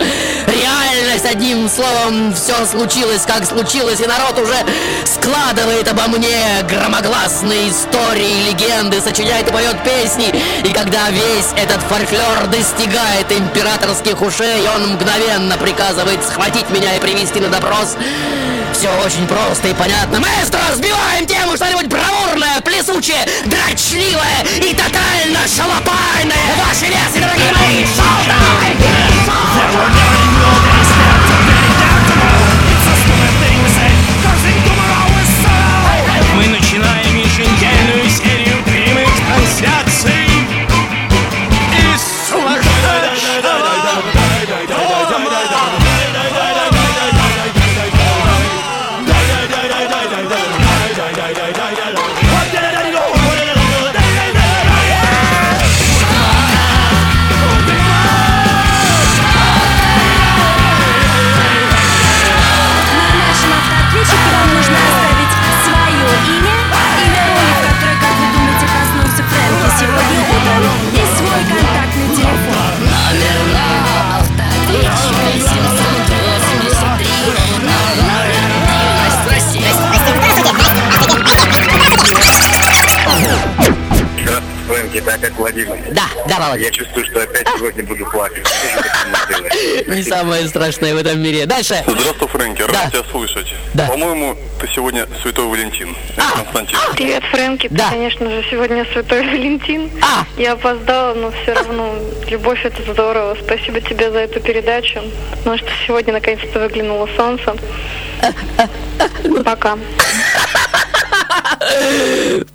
реальность. 0.46 1.24
Одним 1.24 1.68
словом, 1.68 2.34
все 2.34 2.66
случилось, 2.66 3.22
как 3.26 3.46
случилось, 3.46 4.00
и 4.00 4.06
народ 4.06 4.38
уже 4.38 4.56
складывает 5.04 5.88
обо 5.88 6.08
мне 6.08 6.62
громогласные 6.68 7.70
истории, 7.70 8.50
легенды, 8.50 9.00
сочиняет 9.00 9.48
и 9.48 9.52
поет 9.52 9.76
песни. 9.84 10.34
И 10.64 10.72
когда 10.72 11.10
весь 11.10 11.52
этот 11.56 11.80
фольклор 11.82 12.48
достигает 12.48 13.30
императорских 13.30 14.20
ушей, 14.20 14.68
он 14.74 14.94
мгновенно 14.94 15.56
приказывает 15.58 16.24
схватить 16.24 16.68
меня 16.70 16.96
и 16.96 17.00
привести 17.00 17.38
на 17.40 17.48
допрос. 17.48 17.96
Все 18.72 18.88
очень 19.04 19.26
просто 19.26 19.68
и 19.68 19.74
понятно. 19.74 20.18
Маэстро, 20.18 20.58
разбиваем 20.70 21.26
тему 21.26 21.56
что-нибудь 21.56 21.86
бравурное, 21.86 22.60
плесучее, 22.62 23.24
дрочливое 23.52 24.44
и 24.56 24.74
тотально 24.74 25.40
шалопайное. 25.46 26.56
Ваши 26.66 26.86
версии, 26.86 27.20
дорогие 27.20 27.52
мои, 27.52 27.84
шоу-тайм! 27.84 28.78
Владимир. 85.52 85.94
Да, 85.94 86.02
да, 86.28 86.38
Володя. 86.40 86.64
Я 86.64 86.70
чувствую, 86.70 87.04
что 87.06 87.22
опять 87.22 87.46
сегодня 87.56 87.84
буду 87.84 88.06
плакать. 88.06 88.46
Не 89.86 90.02
самое 90.02 90.48
страшное 90.48 90.94
в 90.94 90.98
этом 90.98 91.20
мире. 91.20 91.46
Дальше. 91.46 91.82
Здравствуй, 91.86 92.28
Фрэнки, 92.28 92.62
рад 92.62 92.72
Да. 92.72 92.90
тебя 92.90 93.04
слышать. 93.10 93.54
Да. 93.74 93.86
По-моему, 93.88 94.36
ты 94.60 94.68
сегодня 94.68 95.06
Святой 95.22 95.46
Валентин. 95.46 95.94
Это 96.16 96.26
Константин. 96.36 96.78
Привет, 96.94 97.22
Фрэнки. 97.30 97.68
Ты, 97.68 97.76
конечно 97.90 98.30
же, 98.30 98.44
сегодня 98.50 98.84
Святой 98.92 99.20
Валентин. 99.26 99.90
Я 100.36 100.52
опоздала, 100.52 101.14
но 101.14 101.32
все 101.42 101.52
равно 101.52 101.94
любовь 102.28 102.64
это 102.64 102.82
здорово. 102.92 103.36
Спасибо 103.44 103.80
тебе 103.80 104.10
за 104.10 104.20
эту 104.20 104.40
передачу. 104.40 105.00
Потому 105.38 105.58
что 105.58 105.68
сегодня 105.86 106.12
наконец-то 106.14 106.58
выглянуло 106.60 107.08
солнце. 107.16 107.54
Пока. 109.44 109.78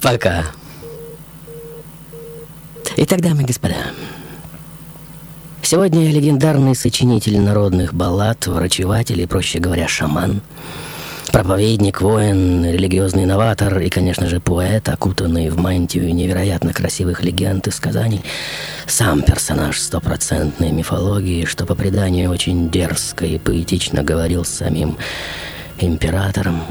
Пока. 0.01 0.45
Итак, 2.99 3.21
дамы 3.21 3.43
и 3.43 3.45
господа, 3.45 3.75
сегодня 5.61 6.09
легендарный 6.09 6.75
сочинитель 6.75 7.39
народных 7.39 7.93
баллад, 7.93 8.47
врачеватель 8.47 9.21
и, 9.21 9.27
проще 9.27 9.59
говоря, 9.59 9.87
шаман, 9.87 10.41
проповедник, 11.31 12.01
воин, 12.01 12.65
религиозный 12.65 13.27
новатор 13.27 13.77
и, 13.77 13.89
конечно 13.89 14.25
же, 14.25 14.39
поэт, 14.39 14.89
окутанный 14.89 15.51
в 15.51 15.59
мантию 15.59 16.11
невероятно 16.11 16.73
красивых 16.73 17.23
легенд 17.23 17.67
и 17.67 17.71
сказаний, 17.71 18.23
сам 18.87 19.21
персонаж 19.21 19.79
стопроцентной 19.79 20.71
мифологии, 20.71 21.45
что 21.45 21.67
по 21.67 21.75
преданию 21.75 22.31
очень 22.31 22.71
дерзко 22.71 23.27
и 23.27 23.37
поэтично 23.37 24.01
говорил 24.01 24.43
с 24.43 24.49
самим 24.49 24.97
императором, 25.77 26.63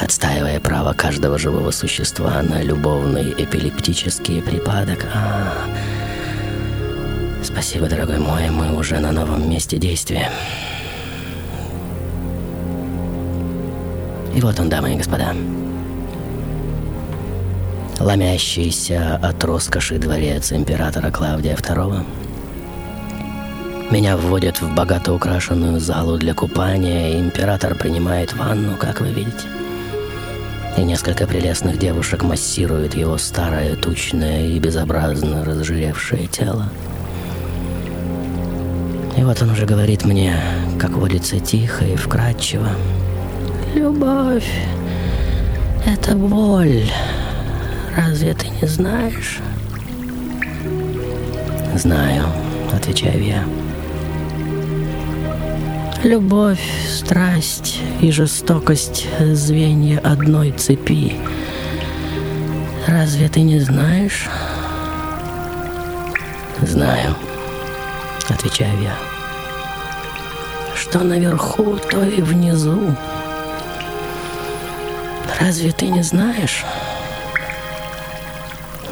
отстаивая 0.00 0.60
право 0.60 0.92
каждого 0.92 1.38
живого 1.38 1.70
существа 1.70 2.42
на 2.42 2.62
любовный 2.62 3.32
эпилептический 3.32 4.42
припадок. 4.42 5.06
А, 5.14 5.52
спасибо, 7.42 7.86
дорогой 7.86 8.18
мой, 8.18 8.50
мы 8.50 8.76
уже 8.76 8.98
на 8.98 9.12
новом 9.12 9.48
месте 9.48 9.78
действия. 9.78 10.30
И 14.34 14.40
вот 14.40 14.58
он, 14.58 14.68
дамы 14.68 14.94
и 14.94 14.96
господа. 14.96 15.34
Ломящийся 18.00 19.20
от 19.22 19.42
роскоши 19.44 19.98
дворец 19.98 20.52
императора 20.52 21.10
Клавдия 21.10 21.54
II 21.54 22.04
меня 23.90 24.16
вводят 24.16 24.60
в 24.60 24.74
богато 24.74 25.12
украшенную 25.12 25.78
залу 25.78 26.18
для 26.18 26.34
купания, 26.34 27.10
и 27.10 27.20
император 27.20 27.76
принимает 27.76 28.32
ванну, 28.32 28.76
как 28.76 29.00
вы 29.00 29.12
видите. 29.12 29.46
И 30.76 30.82
несколько 30.82 31.26
прелестных 31.26 31.78
девушек 31.78 32.24
массируют 32.24 32.94
его 32.94 33.16
старое, 33.16 33.76
тучное 33.76 34.48
и 34.48 34.58
безобразно 34.58 35.44
разжиревшее 35.44 36.26
тело. 36.26 36.68
И 39.16 39.22
вот 39.22 39.40
он 39.40 39.50
уже 39.50 39.66
говорит 39.66 40.04
мне, 40.04 40.36
как 40.80 40.90
водится 40.90 41.38
тихо 41.38 41.84
и 41.84 41.94
вкрадчиво. 41.94 42.68
Любовь, 43.74 44.50
Это 45.86 46.16
боль. 46.16 46.84
Разве 47.96 48.34
ты 48.34 48.48
не 48.48 48.66
знаешь? 48.66 49.38
Знаю, 51.76 52.24
отвечаю 52.72 53.24
я. 53.24 53.44
Любовь, 56.04 56.60
страсть 56.86 57.80
и 58.02 58.10
жестокость— 58.10 59.06
звенья 59.18 59.98
одной 60.00 60.50
цепи. 60.50 61.16
Разве 62.86 63.26
ты 63.30 63.40
не 63.40 63.58
знаешь? 63.58 64.28
Знаю, 66.60 67.14
отвечаю 68.28 68.82
я. 68.82 68.94
Что 70.76 70.98
наверху, 70.98 71.78
то 71.90 72.04
и 72.04 72.20
внизу. 72.20 72.94
Разве 75.40 75.72
ты 75.72 75.86
не 75.86 76.02
знаешь? 76.02 76.66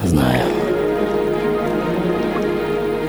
Знаю. 0.02 0.46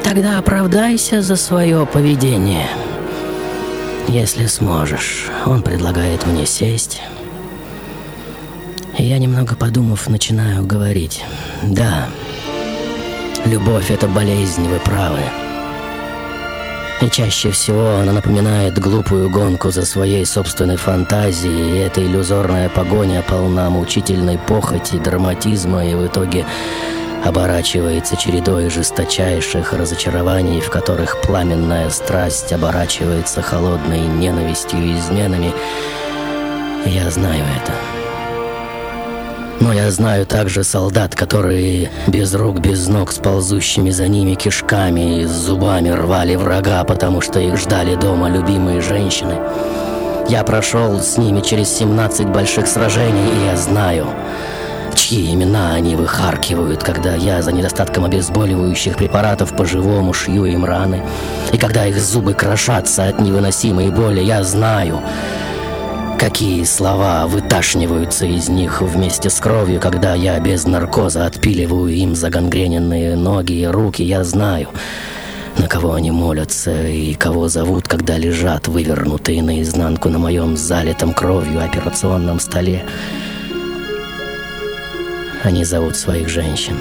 Тогда 0.03 0.39
оправдайся 0.39 1.21
за 1.21 1.37
свое 1.37 1.85
поведение. 1.85 2.67
Если 4.07 4.45
сможешь. 4.45 5.25
Он 5.45 5.61
предлагает 5.61 6.25
мне 6.25 6.45
сесть. 6.45 7.01
Я, 8.97 9.17
немного 9.17 9.55
подумав, 9.55 10.07
начинаю 10.07 10.65
говорить. 10.65 11.23
Да, 11.63 12.07
любовь— 13.45 13.89
это 13.91 14.07
болезнь, 14.07 14.67
вы 14.67 14.79
правы. 14.79 15.21
И 17.01 17.09
чаще 17.09 17.51
всего 17.51 17.95
она 17.95 18.13
напоминает 18.13 18.79
глупую 18.79 19.29
гонку 19.29 19.71
за 19.71 19.85
своей 19.85 20.25
собственной 20.25 20.77
фантазией, 20.77 21.75
и 21.75 21.79
эта 21.79 22.01
иллюзорная 22.01 22.69
погоня 22.69 23.21
полна 23.27 23.69
мучительной 23.69 24.37
похоти, 24.37 24.95
драматизма 24.95 25.85
и 25.85 25.95
в 25.95 26.05
итоге 26.07 26.45
оборачивается 27.23 28.17
чередой 28.17 28.69
жесточайших 28.69 29.73
разочарований, 29.73 30.59
в 30.59 30.69
которых 30.69 31.21
пламенная 31.21 31.89
страсть 31.89 32.51
оборачивается 32.51 33.41
холодной 33.41 34.01
ненавистью 34.01 34.79
и 34.79 34.97
изменами. 34.97 35.53
Я 36.85 37.09
знаю 37.09 37.43
это. 37.61 37.73
Но 39.59 39.71
я 39.71 39.89
знаю 39.91 40.25
также 40.25 40.65
солдат, 40.65 41.15
которые 41.15 41.89
без 42.07 42.33
рук, 42.33 42.59
без 42.59 42.87
ног, 42.89 43.13
с 43.13 43.17
ползущими 43.17 43.91
за 43.91 44.09
ними 44.09 44.33
кишками 44.33 45.21
и 45.21 45.25
с 45.25 45.31
зубами 45.31 45.89
рвали 45.89 46.35
врага, 46.35 46.83
потому 46.83 47.21
что 47.21 47.39
их 47.39 47.57
ждали 47.57 47.95
дома 47.95 48.29
любимые 48.29 48.81
женщины. 48.81 49.37
Я 50.27 50.43
прошел 50.43 50.99
с 50.99 51.17
ними 51.17 51.39
через 51.39 51.69
17 51.69 52.27
больших 52.27 52.67
сражений, 52.67 53.29
и 53.29 53.45
я 53.45 53.55
знаю, 53.55 54.07
чьи 54.95 55.33
имена 55.33 55.73
они 55.73 55.95
выхаркивают, 55.95 56.83
когда 56.83 57.15
я 57.15 57.41
за 57.41 57.51
недостатком 57.51 58.05
обезболивающих 58.05 58.95
препаратов 58.95 59.55
по-живому 59.55 60.13
шью 60.13 60.45
им 60.45 60.65
раны. 60.65 61.03
И 61.51 61.57
когда 61.57 61.85
их 61.85 61.99
зубы 61.99 62.33
крошатся 62.33 63.07
от 63.07 63.19
невыносимой 63.19 63.89
боли, 63.89 64.21
я 64.21 64.43
знаю, 64.43 65.01
какие 66.19 66.63
слова 66.63 67.27
выташниваются 67.27 68.25
из 68.25 68.49
них 68.49 68.81
вместе 68.81 69.29
с 69.29 69.39
кровью, 69.39 69.79
когда 69.79 70.15
я 70.15 70.39
без 70.39 70.65
наркоза 70.65 71.25
отпиливаю 71.25 71.89
им 71.89 72.15
загангрененные 72.15 73.15
ноги 73.15 73.53
и 73.53 73.65
руки. 73.65 74.03
Я 74.03 74.23
знаю, 74.23 74.69
на 75.57 75.67
кого 75.67 75.93
они 75.93 76.11
молятся 76.11 76.87
и 76.87 77.13
кого 77.13 77.49
зовут, 77.49 77.87
когда 77.87 78.17
лежат 78.17 78.67
вывернутые 78.67 79.43
наизнанку 79.43 80.09
на 80.09 80.17
моем 80.17 80.57
залитом 80.57 81.13
кровью 81.13 81.63
операционном 81.63 82.39
столе. 82.39 82.85
Они 85.43 85.65
зовут 85.65 85.97
своих 85.97 86.29
женщин. 86.29 86.77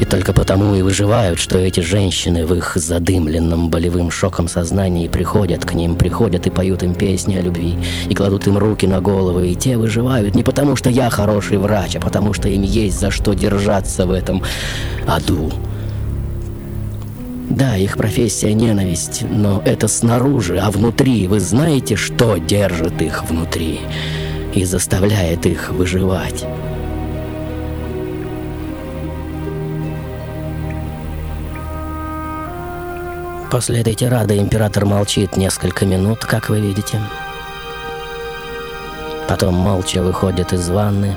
И 0.00 0.04
только 0.04 0.32
потому 0.32 0.76
и 0.76 0.82
выживают, 0.82 1.40
что 1.40 1.58
эти 1.58 1.80
женщины 1.80 2.46
в 2.46 2.54
их 2.54 2.76
задымленном 2.76 3.70
болевым 3.70 4.10
шоком 4.12 4.46
сознании 4.46 5.08
приходят 5.08 5.64
к 5.64 5.74
ним, 5.74 5.96
приходят 5.96 6.46
и 6.46 6.50
поют 6.50 6.84
им 6.84 6.94
песни 6.94 7.36
о 7.36 7.42
любви, 7.42 7.76
и 8.08 8.14
кладут 8.14 8.46
им 8.46 8.56
руки 8.56 8.86
на 8.86 9.00
головы, 9.00 9.48
и 9.48 9.56
те 9.56 9.76
выживают 9.76 10.36
не 10.36 10.44
потому, 10.44 10.76
что 10.76 10.90
я 10.90 11.10
хороший 11.10 11.58
врач, 11.58 11.96
а 11.96 12.00
потому, 12.00 12.34
что 12.34 12.48
им 12.48 12.62
есть 12.62 13.00
за 13.00 13.10
что 13.10 13.34
держаться 13.34 14.06
в 14.06 14.12
этом 14.12 14.42
аду. 15.08 15.50
Да, 17.50 17.76
их 17.76 17.96
профессия 17.96 18.52
ненависть, 18.52 19.24
но 19.28 19.60
это 19.64 19.88
снаружи, 19.88 20.58
а 20.58 20.70
внутри 20.70 21.26
вы 21.26 21.40
знаете, 21.40 21.96
что 21.96 22.36
держит 22.36 23.02
их 23.02 23.24
внутри 23.28 23.80
и 24.54 24.64
заставляет 24.64 25.46
их 25.46 25.70
выживать. 25.70 26.46
После 33.50 33.80
этой 33.80 33.94
тирады 33.94 34.38
император 34.38 34.84
молчит 34.84 35.36
несколько 35.36 35.86
минут, 35.86 36.24
как 36.24 36.48
вы 36.48 36.60
видите. 36.60 37.00
Потом 39.28 39.54
молча 39.54 40.02
выходит 40.02 40.52
из 40.52 40.68
ванны, 40.68 41.16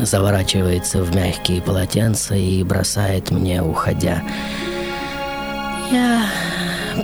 заворачивается 0.00 1.02
в 1.02 1.14
мягкие 1.14 1.60
полотенца 1.60 2.34
и 2.34 2.62
бросает 2.62 3.30
мне, 3.30 3.62
уходя. 3.62 4.22
Я 5.90 6.26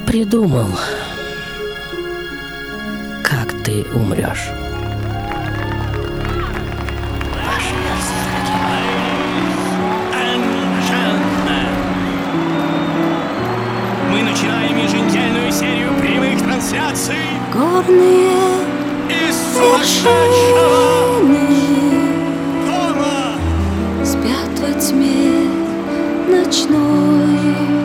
придумал, 0.06 0.68
как 3.24 3.52
ты 3.64 3.84
умрешь. 3.94 4.48
Трансляций 16.58 17.14
Горные 17.52 18.32
из 19.08 19.36
сумасшедшего 19.54 21.22
вершины 21.22 22.74
Спят 24.04 24.58
во 24.60 24.72
тьме 24.80 25.46
ночной 26.28 27.77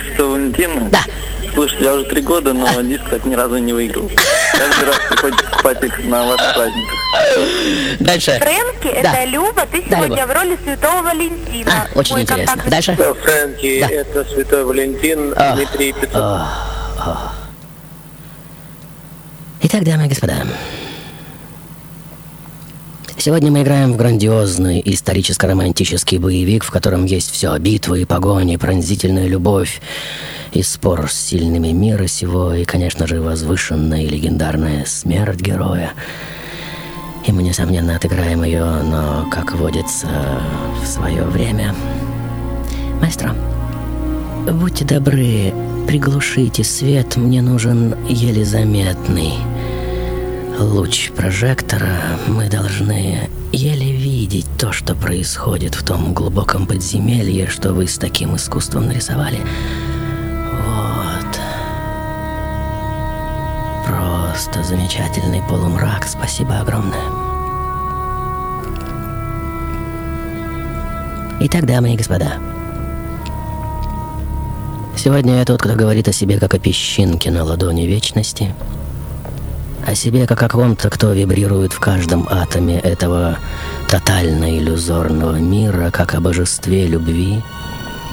Святого 0.00 0.32
Валентина? 0.32 0.88
Да. 0.90 1.00
Слушай, 1.54 1.82
я 1.82 1.92
уже 1.94 2.04
три 2.06 2.22
года, 2.22 2.52
но 2.54 2.80
диск 2.80 3.02
так 3.10 3.24
ни 3.26 3.34
разу 3.34 3.58
не 3.58 3.72
выиграл. 3.74 4.10
Каждый 4.52 4.86
раз 4.86 4.96
приходится 5.10 5.44
покупать 5.50 5.84
их 5.84 5.98
на 6.04 6.24
ваших 6.24 6.54
праздниках. 6.54 6.98
Дальше. 8.00 8.38
Фрэнки, 8.40 9.02
Да. 9.02 9.12
это 9.14 9.24
Люба, 9.30 9.66
ты 9.70 9.82
Да, 9.88 9.96
сегодня 9.96 10.22
Люба. 10.22 10.32
в 10.32 10.34
роли 10.36 10.58
Святого 10.64 11.02
Валентина. 11.02 11.72
А, 11.94 11.98
очень 11.98 12.12
Мой 12.14 12.22
интересно. 12.22 12.46
контакт- 12.56 12.70
Дальше. 12.70 12.94
Фрэнки, 13.22 13.80
Да. 13.80 13.88
это 13.88 14.24
Святой 14.24 14.64
Валентин, 14.64 15.34
А, 15.36 15.54
Дмитрий 15.54 15.92
Петров. 15.92 16.22
а, 16.22 16.48
а. 16.98 17.32
Итак, 19.60 19.84
дамы 19.84 20.06
и 20.06 20.08
господа, 20.08 20.34
сегодня 23.22 23.52
мы 23.52 23.62
играем 23.62 23.92
в 23.92 23.96
грандиозный 23.96 24.82
историческо-романтический 24.84 26.18
боевик, 26.18 26.64
в 26.64 26.72
котором 26.72 27.04
есть 27.04 27.30
все: 27.30 27.56
битвы 27.56 28.02
и 28.02 28.04
погони, 28.04 28.56
пронзительная 28.56 29.28
любовь 29.28 29.80
и 30.52 30.62
спор 30.64 31.08
с 31.08 31.14
сильными 31.14 31.68
мира 31.68 32.08
сего, 32.08 32.52
и, 32.52 32.64
конечно 32.64 33.06
же, 33.06 33.20
возвышенная 33.20 34.02
и 34.02 34.08
легендарная 34.08 34.84
смерть 34.86 35.40
героя. 35.40 35.92
И 37.24 37.30
мы, 37.30 37.44
несомненно, 37.44 37.94
отыграем 37.94 38.42
ее, 38.42 38.64
но, 38.64 39.28
как 39.30 39.54
водится, 39.54 40.08
в 40.82 40.86
свое 40.86 41.22
время. 41.22 41.76
Маэстро, 43.00 43.36
будьте 44.50 44.84
добры, 44.84 45.54
приглушите 45.86 46.64
свет, 46.64 47.16
мне 47.16 47.40
нужен 47.40 47.94
еле 48.08 48.44
заметный 48.44 49.34
луч 50.58 51.10
прожектора. 51.10 52.18
Мы 52.28 52.48
должны 52.48 53.28
еле 53.52 53.92
видеть 53.92 54.46
то, 54.58 54.72
что 54.72 54.94
происходит 54.94 55.74
в 55.74 55.84
том 55.84 56.14
глубоком 56.14 56.66
подземелье, 56.66 57.48
что 57.48 57.72
вы 57.72 57.86
с 57.86 57.98
таким 57.98 58.36
искусством 58.36 58.86
нарисовали. 58.86 59.38
Вот. 60.66 61.40
Просто 63.86 64.62
замечательный 64.62 65.42
полумрак. 65.48 66.06
Спасибо 66.06 66.58
огромное. 66.60 67.00
Итак, 71.40 71.66
дамы 71.66 71.94
и 71.94 71.96
господа, 71.96 72.34
сегодня 74.96 75.38
я 75.38 75.44
тот, 75.44 75.60
кто 75.60 75.74
говорит 75.74 76.06
о 76.06 76.12
себе 76.12 76.38
как 76.38 76.54
о 76.54 76.60
песчинке 76.60 77.32
на 77.32 77.42
ладони 77.42 77.82
вечности, 77.82 78.54
о 79.86 79.94
себе 79.94 80.26
как 80.26 80.42
о 80.42 80.48
ком-то, 80.48 80.90
кто 80.90 81.12
вибрирует 81.12 81.72
в 81.72 81.80
каждом 81.80 82.26
атоме 82.28 82.78
этого 82.78 83.38
тотально 83.88 84.58
иллюзорного 84.58 85.36
мира, 85.36 85.90
как 85.90 86.14
о 86.14 86.20
божестве 86.20 86.86
любви. 86.86 87.42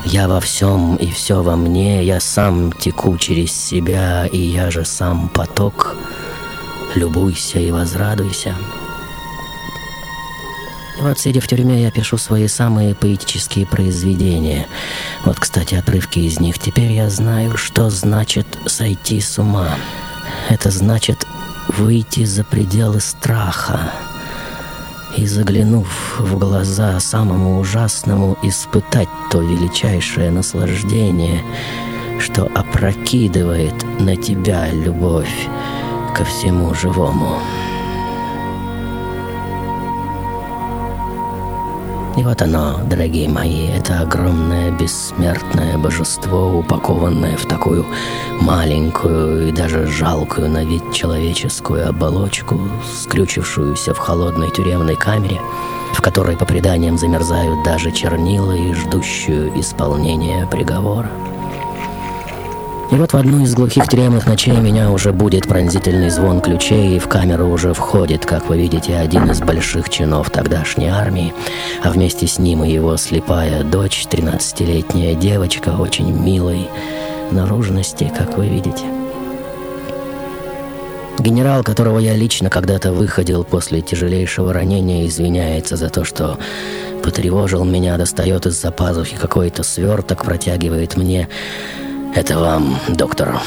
Я 0.05 0.27
во 0.27 0.39
всем 0.39 0.95
и 0.95 1.11
все 1.11 1.43
во 1.43 1.55
мне, 1.55 2.03
я 2.03 2.19
сам 2.19 2.71
теку 2.71 3.17
через 3.17 3.51
себя, 3.51 4.25
и 4.25 4.37
я 4.37 4.71
же 4.71 4.85
сам 4.85 5.29
поток. 5.29 5.95
Любуйся 6.95 7.59
и 7.59 7.71
возрадуйся. 7.71 8.55
Вот, 10.99 11.17
сидя 11.17 11.39
в 11.39 11.47
тюрьме, 11.47 11.81
я 11.81 11.91
пишу 11.91 12.17
свои 12.17 12.47
самые 12.47 12.93
поэтические 12.93 13.65
произведения. 13.65 14.67
Вот, 15.23 15.39
кстати, 15.39 15.75
отрывки 15.75 16.19
из 16.19 16.39
них. 16.39 16.59
Теперь 16.59 16.91
я 16.91 17.09
знаю, 17.09 17.55
что 17.55 17.89
значит 17.89 18.47
«сойти 18.65 19.21
с 19.21 19.37
ума». 19.37 19.69
Это 20.49 20.71
значит 20.71 21.25
выйти 21.77 22.25
за 22.25 22.43
пределы 22.43 22.99
страха 22.99 23.91
и, 25.17 25.25
заглянув 25.25 26.19
в 26.19 26.37
глаза 26.37 26.99
самому 26.99 27.59
ужасному, 27.59 28.37
испытать 28.43 29.09
то 29.31 29.41
величайшее 29.41 30.31
наслаждение, 30.31 31.43
что 32.19 32.45
опрокидывает 32.55 33.73
на 33.99 34.15
тебя 34.15 34.69
любовь 34.71 35.47
ко 36.15 36.25
всему 36.25 36.73
живому. 36.73 37.39
И 42.19 42.21
вот 42.21 42.41
оно, 42.41 42.81
дорогие 42.83 43.29
мои, 43.29 43.67
это 43.67 44.01
огромное 44.01 44.71
бессмертное 44.71 45.77
божество, 45.77 46.59
упакованное 46.59 47.37
в 47.37 47.45
такую 47.45 47.85
маленькую 48.41 49.47
и 49.47 49.51
даже 49.53 49.87
жалкую 49.87 50.49
на 50.49 50.65
вид 50.65 50.83
человеческую 50.91 51.87
оболочку, 51.87 52.59
скрючившуюся 52.93 53.93
в 53.93 53.99
холодной 53.99 54.51
тюремной 54.51 54.97
камере, 54.97 55.39
в 55.93 56.01
которой 56.01 56.35
по 56.35 56.43
преданиям 56.43 56.97
замерзают 56.97 57.63
даже 57.63 57.89
чернила 57.93 58.51
и 58.51 58.73
ждущую 58.73 59.57
исполнения 59.57 60.45
приговора. 60.45 61.09
И 62.91 62.95
вот 62.95 63.13
в 63.13 63.17
одну 63.17 63.43
из 63.43 63.53
глухих 63.53 63.87
тюремных 63.87 64.25
ночей 64.25 64.57
меня 64.57 64.89
уже 64.89 65.13
будет 65.13 65.47
пронзительный 65.47 66.09
звон 66.09 66.41
ключей, 66.41 66.95
и 66.95 66.99
в 66.99 67.07
камеру 67.07 67.47
уже 67.47 67.73
входит, 67.73 68.25
как 68.25 68.49
вы 68.49 68.57
видите, 68.57 68.95
один 68.95 69.29
из 69.29 69.41
больших 69.41 69.89
чинов 69.89 70.31
тогдашней 70.31 70.87
армии, 70.87 71.31
а 71.83 71.91
вместе 71.91 72.25
с 72.25 72.39
ним 72.39 72.63
и 72.63 72.71
его 72.71 72.97
слепая 72.97 73.63
дочь, 73.63 74.07
13-летняя 74.09 75.13
девочка, 75.13 75.69
очень 75.69 76.11
милой 76.11 76.67
наружности, 77.29 78.11
как 78.17 78.35
вы 78.37 78.47
видите. 78.47 78.85
Генерал, 81.19 81.63
которого 81.63 81.99
я 81.99 82.15
лично 82.15 82.49
когда-то 82.49 82.91
выходил 82.91 83.43
после 83.43 83.81
тяжелейшего 83.81 84.51
ранения, 84.51 85.05
извиняется 85.05 85.75
за 85.75 85.89
то, 85.89 86.05
что 86.05 86.39
потревожил 87.03 87.65
меня, 87.65 87.97
достает 87.97 88.47
из-за 88.47 88.71
пазухи 88.71 89.15
какой-то 89.15 89.61
сверток, 89.61 90.23
протягивает 90.23 90.97
мне 90.97 91.27
это 92.15 92.39
вам, 92.39 92.77
доктор. 92.89 93.39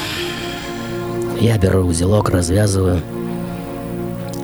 Я 1.40 1.58
беру 1.58 1.80
узелок, 1.80 2.30
развязываю. 2.30 3.00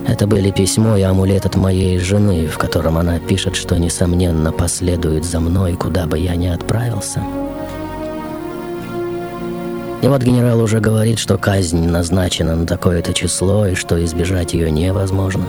Это 0.07 0.27
были 0.27 0.51
письмо 0.51 0.97
и 0.97 1.03
амулет 1.03 1.47
от 1.47 1.57
моей 1.57 1.99
жены, 1.99 2.47
в 2.47 2.59
котором 2.59 2.97
она 2.97 3.19
пишет, 3.19 3.57
что, 3.57 3.79
несомненно, 3.79 4.53
последует 4.53 5.25
за 5.25 5.39
мной, 5.39 5.75
куда 5.75 6.07
бы 6.07 6.19
я 6.19 6.35
ни 6.35 6.47
отправился. 6.47 7.23
И 10.01 10.07
вот 10.07 10.23
генерал 10.23 10.61
уже 10.61 10.81
говорит, 10.81 11.19
что 11.19 11.37
казнь 11.39 11.87
назначена 11.89 12.57
на 12.57 12.67
такое-то 12.67 13.13
число, 13.13 13.67
и 13.67 13.75
что 13.75 14.03
избежать 14.05 14.55
ее 14.55 14.71
невозможно. 14.71 15.45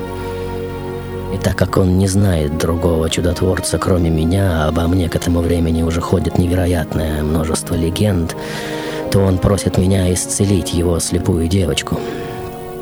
Так 1.43 1.56
как 1.56 1.78
он 1.78 1.97
не 1.97 2.08
знает 2.08 2.58
другого 2.58 3.10
чудотворца, 3.10 3.78
кроме 3.78 4.10
меня, 4.10 4.65
а 4.65 4.67
обо 4.69 4.88
мне 4.88 5.10
к 5.10 5.15
этому 5.15 5.39
времени 5.39 5.84
уже 5.84 6.02
ходит 6.02 6.38
невероятное 6.38 7.23
множество 7.23 7.75
легенд, 7.75 8.36
то 9.12 9.19
он 9.19 9.38
просит 9.38 9.78
меня 9.78 10.13
исцелить 10.13 10.73
его 10.73 10.99
слепую 10.99 11.47
девочку. 11.47 11.99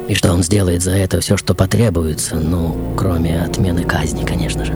И 0.08 0.14
что 0.16 0.32
он 0.32 0.42
сделает 0.42 0.82
за 0.82 0.92
это 0.92 1.20
все, 1.20 1.38
что 1.38 1.54
потребуется, 1.54 2.36
ну, 2.36 2.76
кроме 2.96 3.42
отмены 3.42 3.84
казни, 3.84 4.26
конечно 4.26 4.66
же. 4.66 4.74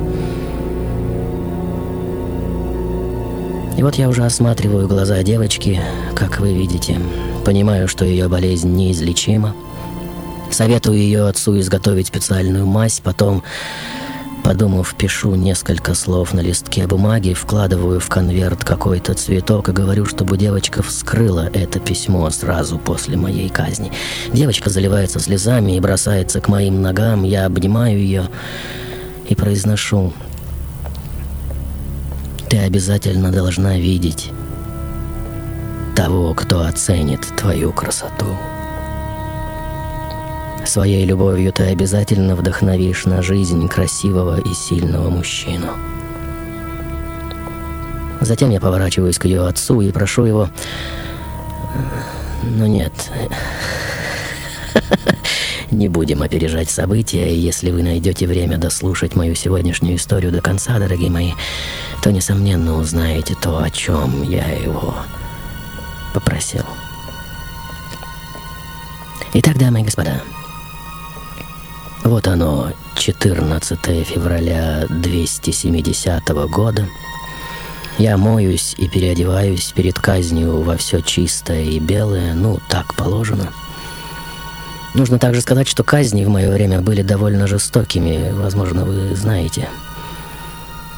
И 3.78 3.84
вот 3.84 3.96
я 3.96 4.10
уже 4.10 4.26
осматриваю 4.26 4.88
глаза 4.88 5.24
девочки, 5.24 5.82
как 6.16 6.40
вы 6.40 6.54
видите. 6.54 7.00
Понимаю, 7.46 7.88
что 7.88 8.06
ее 8.06 8.28
болезнь 8.28 8.72
неизлечима, 8.76 9.56
Советую 10.52 10.98
ее 10.98 11.28
отцу 11.28 11.58
изготовить 11.60 12.08
специальную 12.08 12.66
мазь, 12.66 13.00
потом, 13.00 13.42
подумав, 14.44 14.94
пишу 14.96 15.34
несколько 15.36 15.94
слов 15.96 16.34
на 16.34 16.42
листке 16.42 16.86
бумаги, 16.88 17.34
вкладываю 17.34 18.02
в 18.02 18.10
конверт 18.10 18.64
какой-то 18.66 19.14
цветок 19.14 19.70
и 19.70 19.72
говорю, 19.72 20.06
чтобы 20.06 20.38
девочка 20.38 20.84
вскрыла 20.84 21.50
это 21.54 21.80
письмо 21.80 22.30
сразу 22.32 22.78
после 22.78 23.16
моей 23.16 23.48
казни. 23.50 23.94
Девочка 24.34 24.70
заливается 24.70 25.20
слезами 25.20 25.78
и 25.78 25.80
бросается 25.80 26.42
к 26.42 26.50
моим 26.50 26.82
ногам, 26.82 27.24
я 27.24 27.46
обнимаю 27.46 27.98
ее 27.98 28.30
и 29.30 29.36
произношу 29.36 30.14
«Ты 32.50 32.58
обязательно 32.58 33.32
должна 33.32 33.78
видеть 33.78 34.32
того, 35.96 36.34
кто 36.34 36.66
оценит 36.66 37.22
твою 37.38 37.72
красоту». 37.72 38.36
Своей 40.72 41.04
любовью 41.04 41.52
ты 41.52 41.64
обязательно 41.64 42.34
вдохновишь 42.34 43.04
на 43.04 43.22
жизнь 43.22 43.68
красивого 43.68 44.40
и 44.40 44.54
сильного 44.54 45.10
мужчину. 45.10 45.68
Затем 48.22 48.52
я 48.52 48.62
поворачиваюсь 48.62 49.20
к 49.20 49.26
ее 49.26 49.46
отцу 49.46 49.82
и 49.82 49.92
прошу 49.92 50.24
его... 50.24 50.50
Ну 52.44 52.68
нет... 52.68 52.94
Не 55.72 55.90
будем 55.90 56.22
опережать 56.22 56.70
события, 56.70 57.30
и 57.30 57.38
если 57.38 57.70
вы 57.72 57.84
найдете 57.84 58.26
время 58.26 58.58
дослушать 58.58 59.14
мою 59.14 59.36
сегодняшнюю 59.36 59.98
историю 59.98 60.32
до 60.32 60.40
конца, 60.40 60.80
дорогие 60.80 61.10
мои, 61.10 61.34
то, 62.02 62.14
несомненно, 62.14 62.78
узнаете 62.78 63.36
то, 63.36 63.62
о 63.62 63.70
чем 63.70 64.24
я 64.24 64.48
его 64.48 64.96
попросил. 66.14 66.64
Итак, 69.34 69.58
дамы 69.58 69.82
и 69.82 69.84
господа, 69.84 70.22
вот 72.04 72.28
оно, 72.28 72.72
14 72.96 73.80
февраля 74.08 74.86
270 74.90 76.30
года. 76.50 76.88
Я 77.98 78.18
моюсь 78.18 78.74
и 78.78 78.88
переодеваюсь 78.88 79.72
перед 79.76 80.00
казнью 80.00 80.62
во 80.62 80.78
все 80.78 81.02
чистое 81.02 81.64
и 81.64 81.80
белое, 81.80 82.34
ну, 82.34 82.60
так 82.70 82.96
положено. 82.96 83.52
Нужно 84.96 85.20
также 85.20 85.42
сказать, 85.42 85.68
что 85.68 85.84
казни 85.84 86.26
в 86.26 86.30
мое 86.30 86.52
время 86.52 86.82
были 86.82 87.02
довольно 87.02 87.48
жестокими, 87.48 88.32
возможно, 88.32 88.84
вы 88.84 89.16
знаете. 89.16 89.70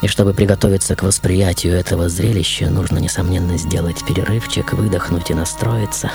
И 0.02 0.08
чтобы 0.08 0.32
приготовиться 0.34 0.96
к 0.96 1.02
восприятию 1.02 1.74
этого 1.74 2.08
зрелища, 2.08 2.70
нужно, 2.70 2.98
несомненно, 2.98 3.58
сделать 3.58 4.04
перерывчик, 4.06 4.72
выдохнуть 4.72 5.30
и 5.30 5.34
настроиться. 5.34 6.10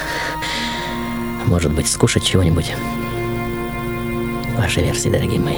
Может 1.45 1.73
быть, 1.73 1.89
скушать 1.89 2.23
чего-нибудь 2.23 2.73
вашей 4.59 4.83
версии, 4.83 5.09
дорогие 5.09 5.39
мои. 5.39 5.55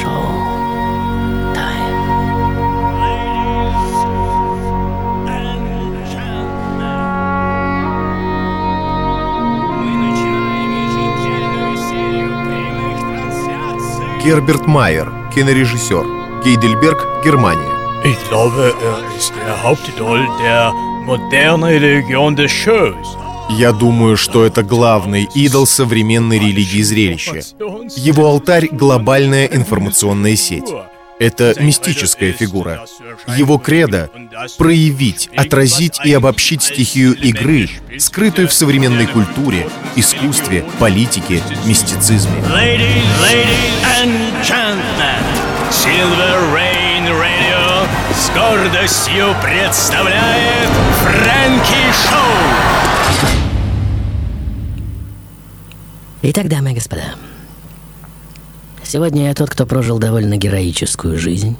Шоу 0.00 0.26
Тайм. 1.54 1.96
Герберт 14.22 14.66
Майер, 14.66 15.12
кинорежиссер. 15.34 16.04
Гейдельберг, 16.44 17.24
Германия. 17.24 17.72
Ich 18.04 18.28
glaube, 18.28 18.72
er 18.84 19.16
ist 19.16 19.32
der 19.34 19.62
Hauptidol 19.62 20.28
der 20.40 20.72
modernen 21.04 21.64
Religion 21.64 22.36
des 22.36 22.52
Shows. 22.52 23.16
Я 23.48 23.72
думаю, 23.72 24.16
что 24.16 24.44
это 24.44 24.62
главный 24.62 25.28
идол 25.34 25.66
современной 25.66 26.38
религии 26.38 26.82
зрелища. 26.82 27.42
Его 27.96 28.26
алтарь— 28.26 28.68
глобальная 28.72 29.46
информационная 29.46 30.36
сеть. 30.36 30.68
Это 31.18 31.54
мистическая 31.58 32.32
фигура. 32.32 32.84
Его 33.36 33.58
кредо— 33.58 34.10
проявить, 34.58 35.30
отразить 35.34 35.98
и 36.04 36.12
обобщить 36.12 36.62
стихию 36.62 37.14
игры, 37.14 37.70
скрытую 37.98 38.48
в 38.48 38.52
современной 38.52 39.06
культуре, 39.06 39.68
искусстве, 39.94 40.64
политике, 40.78 41.42
мистицизме. 41.64 42.42
С 48.12 48.30
гордостью 48.30 49.34
представляет 49.42 50.70
Фрэнки 51.02 51.92
Шоу. 51.92 52.75
Итак, 56.28 56.48
дамы 56.48 56.72
и 56.72 56.74
господа, 56.74 57.04
сегодня 58.82 59.28
я 59.28 59.34
тот, 59.34 59.48
кто 59.48 59.64
прожил 59.64 60.00
довольно 60.00 60.36
героическую 60.36 61.16
жизнь, 61.16 61.56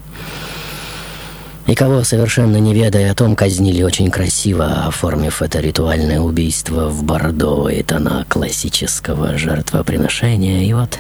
и 1.68 1.76
кого, 1.76 2.02
совершенно 2.02 2.56
не 2.56 2.74
ведая 2.74 3.12
о 3.12 3.14
том, 3.14 3.36
казнили 3.36 3.84
очень 3.84 4.10
красиво, 4.10 4.88
оформив 4.88 5.40
это 5.40 5.60
ритуальное 5.60 6.18
убийство 6.18 6.88
в 6.88 7.04
бордовые 7.04 7.84
тона 7.84 8.26
классического 8.28 9.38
жертвоприношения. 9.38 10.64
И 10.64 10.72
вот 10.72 10.98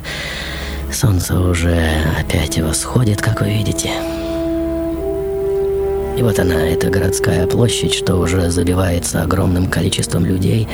солнце 0.92 1.36
уже 1.36 1.90
опять 2.20 2.60
восходит, 2.60 3.20
как 3.20 3.40
вы 3.40 3.52
видите. 3.52 3.90
И 6.16 6.22
вот 6.22 6.38
она, 6.38 6.66
эта 6.66 6.88
городская 6.88 7.46
площадь, 7.46 7.92
что 7.92 8.16
уже 8.16 8.50
забивается 8.50 9.20
огромным 9.20 9.66
количеством 9.66 10.24
людей. 10.24 10.66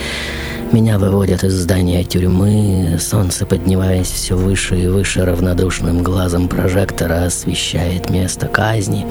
Меня 0.71 0.99
выводят 0.99 1.43
из 1.43 1.55
здания 1.55 2.05
тюрьмы, 2.05 2.97
солнце, 3.01 3.45
поднимаясь 3.45 4.07
все 4.07 4.37
выше 4.37 4.79
и 4.79 4.87
выше 4.87 5.25
равнодушным 5.25 6.05
глазом 6.05 6.47
прожектора, 6.47 7.25
освещает 7.25 8.09
место 8.09 8.47
казни. 8.47 9.05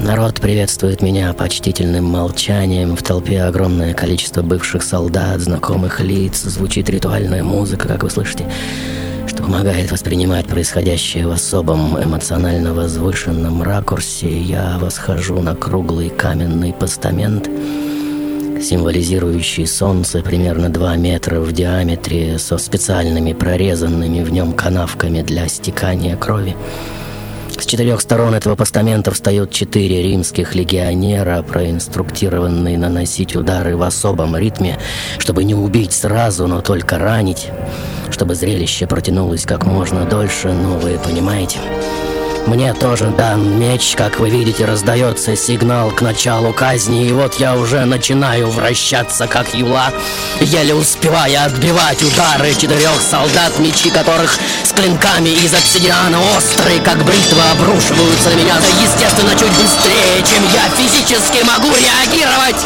Народ 0.00 0.40
приветствует 0.40 1.02
меня 1.02 1.32
почтительным 1.32 2.04
молчанием. 2.04 2.96
В 2.96 3.02
толпе 3.04 3.42
огромное 3.42 3.94
количество 3.94 4.42
бывших 4.42 4.82
солдат, 4.82 5.40
знакомых 5.40 6.00
лиц. 6.00 6.42
Звучит 6.42 6.90
ритуальная 6.90 7.44
музыка, 7.44 7.86
как 7.86 8.02
вы 8.02 8.10
слышите, 8.10 8.44
что 9.36 9.44
помогает 9.44 9.92
воспринимать 9.92 10.46
происходящее 10.46 11.26
в 11.26 11.30
особом 11.30 12.02
эмоционально 12.02 12.72
возвышенном 12.72 13.62
ракурсе. 13.62 14.40
Я 14.40 14.78
восхожу 14.80 15.42
на 15.42 15.54
круглый 15.54 16.08
каменный 16.08 16.72
постамент, 16.72 17.46
символизирующий 18.62 19.66
солнце 19.66 20.22
примерно 20.22 20.70
2 20.70 20.96
метра 20.96 21.40
в 21.40 21.52
диаметре, 21.52 22.38
со 22.38 22.56
специальными 22.56 23.34
прорезанными 23.34 24.22
в 24.22 24.32
нем 24.32 24.54
канавками 24.54 25.20
для 25.20 25.48
стекания 25.48 26.16
крови. 26.16 26.56
С 27.58 27.64
четырех 27.64 28.00
сторон 28.00 28.34
этого 28.34 28.54
постамента 28.54 29.10
встают 29.10 29.50
четыре 29.50 30.02
римских 30.02 30.54
легионера, 30.54 31.42
проинструктированные 31.42 32.76
наносить 32.76 33.34
удары 33.34 33.76
в 33.76 33.82
особом 33.82 34.36
ритме, 34.36 34.78
чтобы 35.18 35.42
не 35.44 35.54
убить 35.54 35.92
сразу, 35.92 36.46
но 36.46 36.60
только 36.60 36.98
ранить, 36.98 37.48
чтобы 38.10 38.34
зрелище 38.34 38.86
протянулось 38.86 39.44
как 39.44 39.64
можно 39.64 40.04
дольше, 40.04 40.52
ну 40.52 40.78
вы 40.78 40.98
понимаете. 40.98 41.58
Мне 42.46 42.72
тоже 42.74 43.06
дан 43.06 43.58
меч, 43.58 43.94
как 43.96 44.20
вы 44.20 44.30
видите, 44.30 44.64
раздается 44.64 45.34
сигнал 45.34 45.90
к 45.90 46.00
началу 46.00 46.52
казни, 46.52 47.08
и 47.08 47.12
вот 47.12 47.34
я 47.40 47.56
уже 47.56 47.84
начинаю 47.84 48.48
вращаться, 48.50 49.26
как 49.26 49.52
юла, 49.52 49.92
еле 50.40 50.72
успевая 50.76 51.46
отбивать 51.46 52.00
удары 52.04 52.54
четырех 52.54 53.02
солдат, 53.02 53.58
мечи 53.58 53.90
которых 53.90 54.38
с 54.62 54.70
клинками 54.72 55.30
из 55.30 55.52
обсидиана 55.54 56.20
острые, 56.36 56.80
как 56.82 57.04
бритва, 57.04 57.50
обрушиваются 57.50 58.30
на 58.30 58.34
меня, 58.34 58.54
да, 58.54 58.68
естественно, 58.80 59.32
чуть 59.32 59.52
быстрее, 59.58 60.22
чем 60.22 60.44
я 60.54 60.70
физически 60.76 61.44
могу 61.44 61.74
реагировать. 61.74 62.62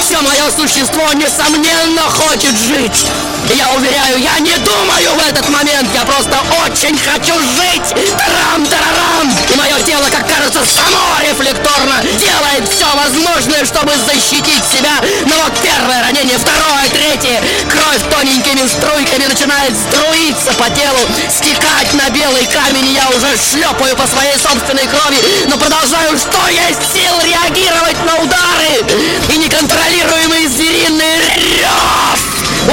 Все 0.00 0.18
мое 0.22 0.50
существо, 0.50 1.12
несомненно, 1.12 2.02
хочет 2.08 2.56
жить. 2.58 3.06
Я 3.54 3.70
уверяю, 3.74 4.18
я 4.18 4.38
не 4.40 4.56
думаю 4.56 5.14
в 5.14 5.28
этот 5.28 5.46
момент, 5.50 5.88
я 5.94 6.04
просто 6.06 6.38
очень 6.64 6.98
хочу 6.98 7.34
жить. 7.34 7.94
Тарам-тарарам! 8.16 9.09
И 9.50 9.56
мое 9.56 9.78
тело, 9.82 10.06
как 10.10 10.26
кажется, 10.28 10.60
само 10.64 11.20
рефлекторно 11.20 12.00
делает 12.18 12.68
все 12.68 12.86
возможное, 12.94 13.64
чтобы 13.64 13.92
защитить 14.06 14.64
себя. 14.64 14.96
Но 15.26 15.34
вот 15.44 15.52
первое 15.62 16.02
ранение, 16.02 16.38
второе, 16.38 16.88
третье, 16.92 17.40
кровь 17.68 18.02
тоненькими 18.10 18.66
струйками 18.66 19.26
начинает 19.26 19.74
струиться 19.76 20.52
по 20.54 20.70
телу, 20.70 21.00
стекать 21.28 21.92
на 21.94 22.10
белый 22.10 22.46
камень, 22.46 22.92
я 22.92 23.08
уже 23.10 23.36
шлепаю 23.36 23.96
по 23.96 24.06
своей 24.06 24.36
собственной 24.38 24.86
крови, 24.86 25.18
но 25.48 25.56
продолжаю, 25.56 26.16
что 26.16 26.38
есть 26.48 26.80
сил 26.94 27.14
реагировать 27.24 27.98
на 28.04 28.16
удары. 28.22 28.84
И 29.32 29.36
неконтролируемый 29.38 30.46
звериный 30.46 31.16
рев 31.36 32.19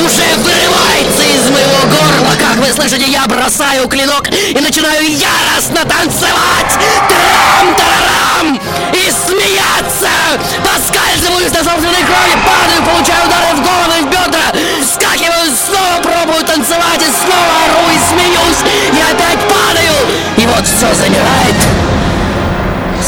уже 0.03 0.23
вырывается 0.37 1.23
из 1.23 1.49
моего 1.49 1.81
горла. 1.89 2.33
Как 2.37 2.57
вы 2.57 2.71
слышите, 2.73 3.09
я 3.09 3.25
бросаю 3.27 3.87
клинок 3.87 4.29
и 4.29 4.59
начинаю 4.59 5.03
яростно 5.03 5.81
танцевать. 5.85 6.73
Трам-тарарам! 7.07 8.59
И 8.93 9.11
смеяться! 9.11 10.09
Поскальзываюсь 10.63 11.51
на 11.51 11.63
собственной 11.63 12.03
крови, 12.03 12.35
падаю, 12.45 12.83
получаю 12.83 13.27
удары 13.27 13.53
в 13.55 13.61
голову 13.61 13.93
и 13.97 14.01
в 14.01 14.09
бедра. 14.09 14.47
Вскакиваю, 14.81 15.51
снова 15.51 16.01
пробую 16.01 16.43
танцевать 16.45 17.01
и 17.01 17.11
снова 17.23 17.51
ору 17.65 17.89
и 17.89 17.99
смеюсь. 18.09 18.61
И 18.93 19.01
опять 19.01 19.39
падаю. 19.47 19.95
И 20.37 20.45
вот 20.45 20.65
все 20.65 20.93
замирает. 20.93 21.96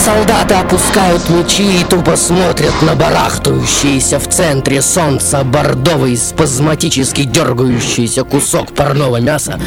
Солдаты 0.09 0.55
опускают 0.55 1.29
мечи 1.29 1.81
и 1.81 1.83
тупо 1.83 2.15
смотрят 2.15 2.73
на 2.81 2.95
барахтающийся 2.95 4.17
в 4.17 4.27
центре 4.27 4.81
солнца 4.81 5.43
бордовый 5.43 6.17
спазматически 6.17 7.25
дергающийся 7.25 8.23
кусок 8.23 8.73
парного 8.73 9.17
мяса. 9.17 9.59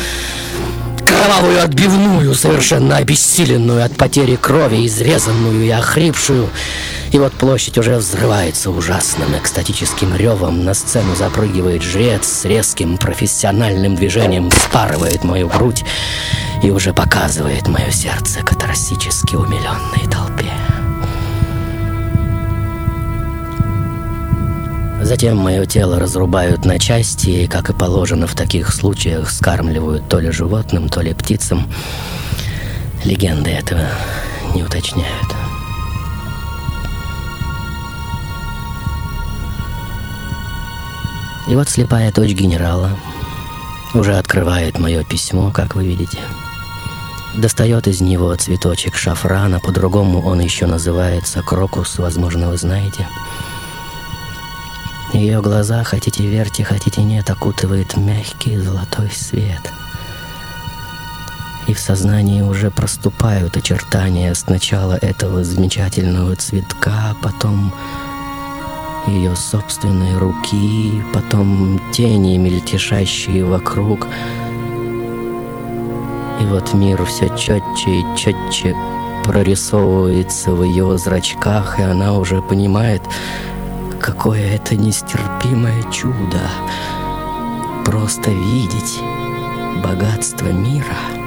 Кровавую 1.06 1.62
отбивную, 1.62 2.34
совершенно 2.34 2.96
обессиленную 2.96 3.84
от 3.84 3.96
потери 3.96 4.34
крови, 4.34 4.84
изрезанную 4.84 5.64
и 5.64 5.70
охрипшую. 5.70 6.50
И 7.12 7.18
вот 7.18 7.34
площадь 7.34 7.76
уже 7.76 7.96
взрывается 7.96 8.70
ужасным 8.70 9.36
экстатическим 9.36 10.16
ревом. 10.16 10.64
На 10.64 10.72
сцену 10.72 11.14
запрыгивает 11.14 11.82
жрец 11.82 12.26
с 12.26 12.44
резким 12.46 12.96
профессиональным 12.96 13.96
движением, 13.96 14.50
спарывает 14.50 15.22
мою 15.22 15.48
грудь 15.48 15.84
и 16.62 16.70
уже 16.70 16.94
показывает 16.94 17.68
мое 17.68 17.90
сердце 17.90 18.40
катарсически 18.40 19.34
умиленной 19.34 20.10
толпе. 20.10 20.52
Затем 25.02 25.36
мое 25.36 25.66
тело 25.66 25.98
разрубают 25.98 26.64
на 26.64 26.78
части 26.78 27.28
и, 27.28 27.46
как 27.46 27.68
и 27.68 27.74
положено 27.74 28.26
в 28.26 28.34
таких 28.34 28.72
случаях, 28.72 29.30
скармливают 29.30 30.08
то 30.08 30.18
ли 30.18 30.30
животным, 30.30 30.88
то 30.88 31.02
ли 31.02 31.12
птицам. 31.12 31.70
Легенды 33.04 33.50
этого 33.50 33.82
не 34.54 34.62
уточняют. 34.62 35.41
И 41.52 41.54
вот 41.54 41.68
слепая 41.68 42.10
дочь 42.10 42.30
генерала 42.30 42.96
уже 43.92 44.16
открывает 44.16 44.78
мое 44.78 45.04
письмо, 45.04 45.50
как 45.50 45.74
вы 45.74 45.84
видите. 45.84 46.16
Достает 47.34 47.86
из 47.88 48.00
него 48.00 48.34
цветочек 48.36 48.96
шафрана, 48.96 49.60
по-другому 49.60 50.22
он 50.22 50.40
еще 50.40 50.64
называется 50.64 51.42
крокус, 51.42 51.98
возможно, 51.98 52.48
вы 52.48 52.56
знаете. 52.56 53.06
Ее 55.12 55.42
глаза, 55.42 55.84
хотите 55.84 56.26
верьте, 56.26 56.64
хотите 56.64 57.02
нет, 57.02 57.28
окутывает 57.28 57.98
мягкий 57.98 58.56
золотой 58.56 59.10
свет. 59.10 59.70
И 61.66 61.74
в 61.74 61.78
сознании 61.78 62.40
уже 62.40 62.70
проступают 62.70 63.58
очертания 63.58 64.32
сначала 64.32 64.94
этого 64.94 65.44
замечательного 65.44 66.34
цветка, 66.36 67.14
потом 67.20 67.74
ее 69.06 69.34
собственной 69.36 70.16
руки, 70.16 71.02
потом 71.12 71.80
тени, 71.92 72.36
мельтешащие 72.36 73.44
вокруг. 73.44 74.06
И 76.40 76.44
вот 76.44 76.72
мир 76.74 77.04
все 77.04 77.28
четче 77.36 78.00
и 78.00 78.04
четче 78.16 78.76
прорисовывается 79.24 80.52
в 80.52 80.62
ее 80.64 80.98
зрачках, 80.98 81.78
и 81.78 81.82
она 81.82 82.14
уже 82.18 82.42
понимает, 82.42 83.02
какое 84.00 84.54
это 84.54 84.76
нестерпимое 84.76 85.82
чудо. 85.90 86.40
Просто 87.84 88.30
видеть 88.30 89.00
богатство 89.82 90.46
мира. 90.46 91.21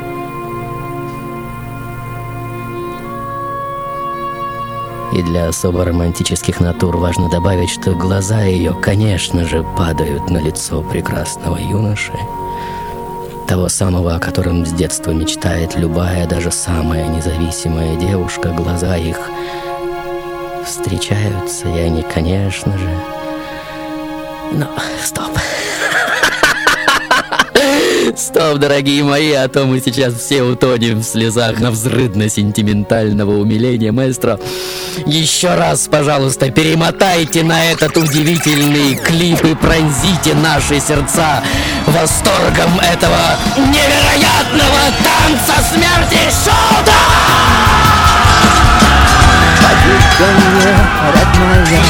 И 5.14 5.22
для 5.22 5.48
особо 5.48 5.86
романтических 5.86 6.60
натур 6.60 6.98
важно 6.98 7.30
добавить, 7.30 7.70
что 7.70 7.92
глаза 7.92 8.42
ее, 8.42 8.74
конечно 8.74 9.46
же, 9.46 9.64
падают 9.78 10.30
на 10.30 10.40
лицо 10.40 10.82
прекрасного 10.82 11.58
юноши. 11.58 12.14
Того 13.48 13.70
самого, 13.70 14.16
о 14.16 14.20
котором 14.20 14.66
с 14.66 14.72
детства 14.72 15.12
мечтает 15.12 15.76
любая, 15.76 16.28
даже 16.28 16.52
самая 16.52 17.08
независимая 17.08 17.96
девушка. 17.96 18.50
Глаза 18.50 18.98
их 18.98 19.20
встречаются, 20.66 21.68
и 21.70 21.80
они, 21.80 22.02
конечно 22.02 22.78
же... 22.78 22.90
Но, 24.52 24.68
стоп. 25.04 25.32
Стоп, 28.16 28.60
дорогие 28.60 29.04
мои, 29.04 29.34
а 29.34 29.50
то 29.50 29.66
мы 29.66 29.82
сейчас 29.82 30.14
все 30.14 30.42
утонем 30.42 31.00
в 31.00 31.04
слезах 31.04 31.60
на 31.60 31.70
взрыдно-сентиментального 31.70 33.32
умиления 33.32 33.92
маэстро. 33.92 34.40
Еще 35.06 35.54
раз, 35.54 35.90
пожалуйста, 35.90 36.50
перемотайте 36.50 37.44
на 37.44 37.72
этот 37.72 37.98
удивительный 37.98 38.96
клип 38.96 39.44
и 39.44 39.54
пронзите 39.54 40.34
наши 40.36 40.80
сердца 40.80 41.44
восторгом 41.88 42.80
этого 42.80 43.20
невероятного 43.58 44.80
танца 45.04 45.62
смерти! 45.74 46.20
Поверь 49.62 50.02
ко 50.18 50.26
мне, 50.40 50.78
родная, 51.14 51.84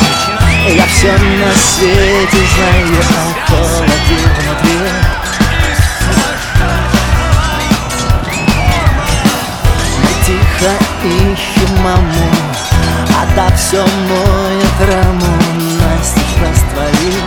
я 0.76 0.88
все 0.88 1.12
на 1.12 1.54
свете 1.54 2.42
знаю 2.56 2.98
о 3.00 3.52
холоде 3.52 4.18
внутри. 4.40 5.05
Тихо 10.66 10.78
ищем 11.04 11.84
маму 11.84 12.30
А 13.22 13.36
та 13.36 13.56
все 13.56 13.82
моет 13.82 14.94
раму 14.94 15.38
Настежь 15.80 16.36
растворит 16.42 17.24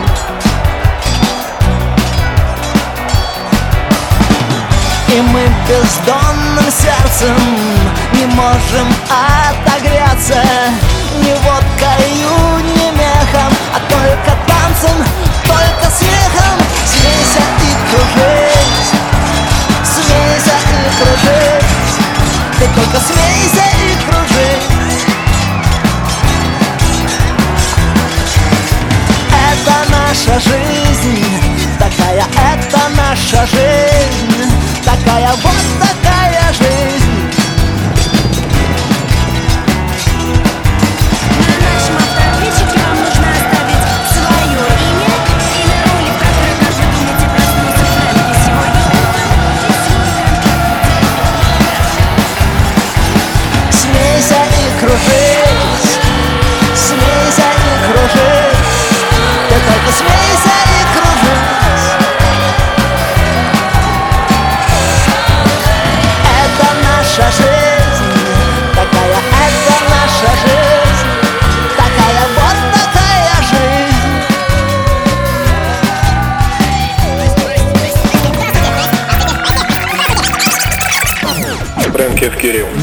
И 5.07 5.21
мы 5.21 5.41
бездонным 5.67 6.65
сердцем 6.65 7.35
Не 8.13 8.25
можем 8.25 8.87
отогреться. 9.09 10.43
Ни 11.21 11.33
водкою, 11.33 12.59
ни 12.75 12.91
мехом 12.91 13.53
А 13.73 13.79
только 13.89 14.31
танцем, 14.47 15.03
только 15.47 15.91
смехом. 15.97 16.59
Смейся 16.85 17.43
и 17.61 17.71
кружись 17.89 18.91
Смейся 19.83 20.55
и 20.71 21.03
кружись 21.03 21.88
ты 22.59 22.65
только 22.75 22.99
и 23.63 23.95
кружись 24.03 25.05
Это 29.31 29.75
наша 29.89 30.39
жизнь 30.41 30.58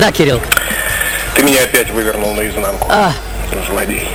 Да, 0.06 0.12
Кирилл. 0.12 0.40
Ты 1.34 1.42
меня 1.42 1.64
опять 1.64 1.90
вывернул 1.90 2.32
наизнанку. 2.32 2.86
А. 2.88 3.12
Злодей. 3.68 4.06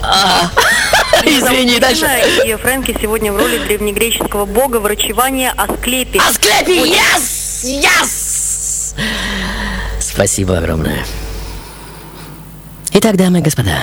Извини, 1.22 1.78
дальше. 1.78 2.06
И 2.46 2.54
Фрэнки 2.54 2.96
сегодня 2.98 3.30
в 3.30 3.36
роли 3.36 3.58
древнегреческого 3.58 4.46
бога 4.46 4.78
врачевания 4.78 5.52
Асклепия. 5.54 6.22
Асклепий, 6.22 6.94
yes! 6.94 7.62
Yes! 7.62 8.94
Спасибо 10.00 10.56
огромное. 10.56 11.04
Итак, 12.92 13.18
дамы 13.18 13.40
и 13.40 13.42
господа, 13.42 13.80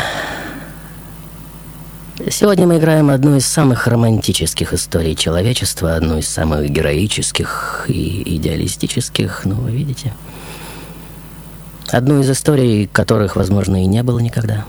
сегодня 2.31 2.65
мы 2.65 2.79
играем 2.79 3.11
одну 3.11 3.35
из 3.35 3.45
самых 3.45 3.85
романтических 3.85 4.73
историй 4.73 5.15
человечества, 5.15 5.93
одну 5.93 6.17
из 6.17 6.27
самых 6.27 6.67
героических 6.71 7.85
и 7.87 8.35
идеалистических, 8.37 9.41
ну, 9.43 9.53
вы 9.53 9.69
видите. 9.69 10.11
Одну 11.95 12.19
из 12.19 12.29
историй, 12.29 12.89
которых, 12.91 13.37
возможно, 13.37 13.81
и 13.81 13.85
не 13.85 14.03
было 14.03 14.19
никогда. 14.19 14.65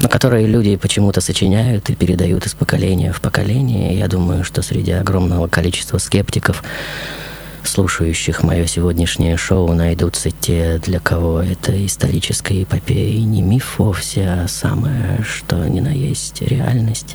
Но 0.00 0.08
которые 0.08 0.48
люди 0.48 0.74
почему-то 0.74 1.20
сочиняют 1.20 1.88
и 1.88 1.94
передают 1.94 2.46
из 2.46 2.54
поколения 2.54 3.12
в 3.12 3.20
поколение. 3.20 3.96
Я 3.96 4.08
думаю, 4.08 4.42
что 4.42 4.60
среди 4.60 4.90
огромного 4.90 5.46
количества 5.46 5.98
скептиков, 5.98 6.64
слушающих 7.62 8.42
мое 8.42 8.66
сегодняшнее 8.66 9.36
шоу, 9.36 9.72
найдутся 9.72 10.32
те, 10.32 10.80
для 10.84 10.98
кого 10.98 11.40
это 11.40 11.86
историческая 11.86 12.64
эпопея 12.64 13.14
и 13.14 13.22
не 13.22 13.40
миф 13.40 13.78
вовсе, 13.78 14.26
а 14.26 14.48
самое, 14.48 15.22
что 15.22 15.64
ни 15.68 15.78
на 15.78 15.92
есть 15.92 16.42
реальность. 16.42 17.14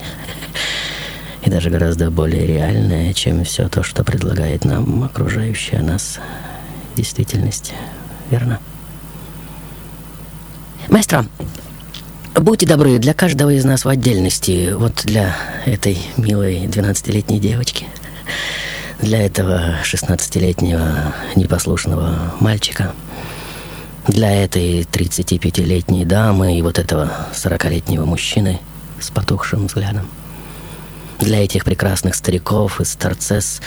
И 1.43 1.49
даже 1.49 1.70
гораздо 1.70 2.09
более 2.11 2.47
реальная, 2.47 3.11
чем 3.11 3.43
все 3.43 3.68
то, 3.68 3.84
что 3.84 4.05
предлагает 4.05 4.63
нам 4.63 5.03
окружающая 5.03 5.82
нас 5.82 6.20
действительность. 6.95 7.74
Верно? 8.30 8.59
Маэстро, 10.89 11.26
будьте 12.36 12.65
добры, 12.65 12.99
для 12.99 13.13
каждого 13.13 13.51
из 13.51 13.65
нас 13.65 13.86
в 13.86 13.89
отдельности, 13.89 14.73
вот 14.73 15.01
для 15.03 15.36
этой 15.65 15.97
милой 16.17 16.65
12-летней 16.65 17.39
девочки, 17.39 17.88
для 19.01 19.26
этого 19.26 19.76
16-летнего 19.84 21.13
непослушного 21.36 22.34
мальчика, 22.39 22.93
для 24.07 24.43
этой 24.43 24.82
35-летней 24.82 26.05
дамы 26.05 26.57
и 26.57 26.61
вот 26.61 26.80
этого 26.80 27.11
40-летнего 27.34 28.05
мужчины 28.05 28.59
с 28.99 29.09
потухшим 29.09 29.67
взглядом, 29.67 30.07
для 31.19 31.43
этих 31.43 31.65
прекрасных 31.65 32.15
стариков 32.15 32.80
и 32.82 32.86
старцесс, 32.86 33.61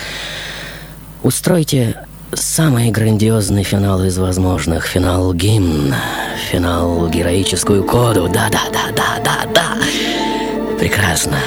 устройте 1.23 2.05
Самый 2.33 2.91
грандиозный 2.91 3.63
финал 3.63 4.03
из 4.03 4.17
возможных. 4.17 4.85
Финал 4.85 5.33
гимн. 5.33 5.95
Финал 6.51 7.09
героическую 7.09 7.83
коду. 7.83 8.29
Да-да-да-да-да-да. 8.29 9.77
Прекрасно. 10.77 11.37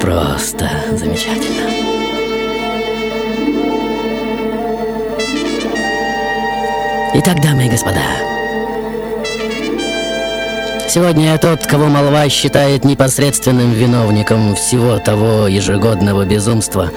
Просто 0.00 0.70
замечательно. 0.92 1.70
Итак, 7.14 7.40
дамы 7.42 7.66
и 7.66 7.70
господа, 7.70 8.02
Сегодня 10.88 11.32
я 11.32 11.38
тот, 11.38 11.66
кого 11.66 11.88
молва 11.88 12.28
считает 12.30 12.84
непосредственным 12.84 13.72
виновником 13.72 14.54
всего 14.54 14.98
того 14.98 15.46
ежегодного 15.46 16.24
безумства, 16.24 16.90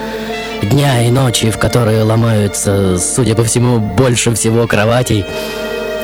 дня 0.62 1.06
и 1.06 1.12
ночи, 1.12 1.50
в 1.52 1.58
которые 1.58 2.04
ломаются, 2.04 2.98
судя 2.98 3.36
по 3.36 3.44
всему, 3.44 3.80
больше 3.80 4.34
всего 4.34 4.68
кроватей, 4.68 5.26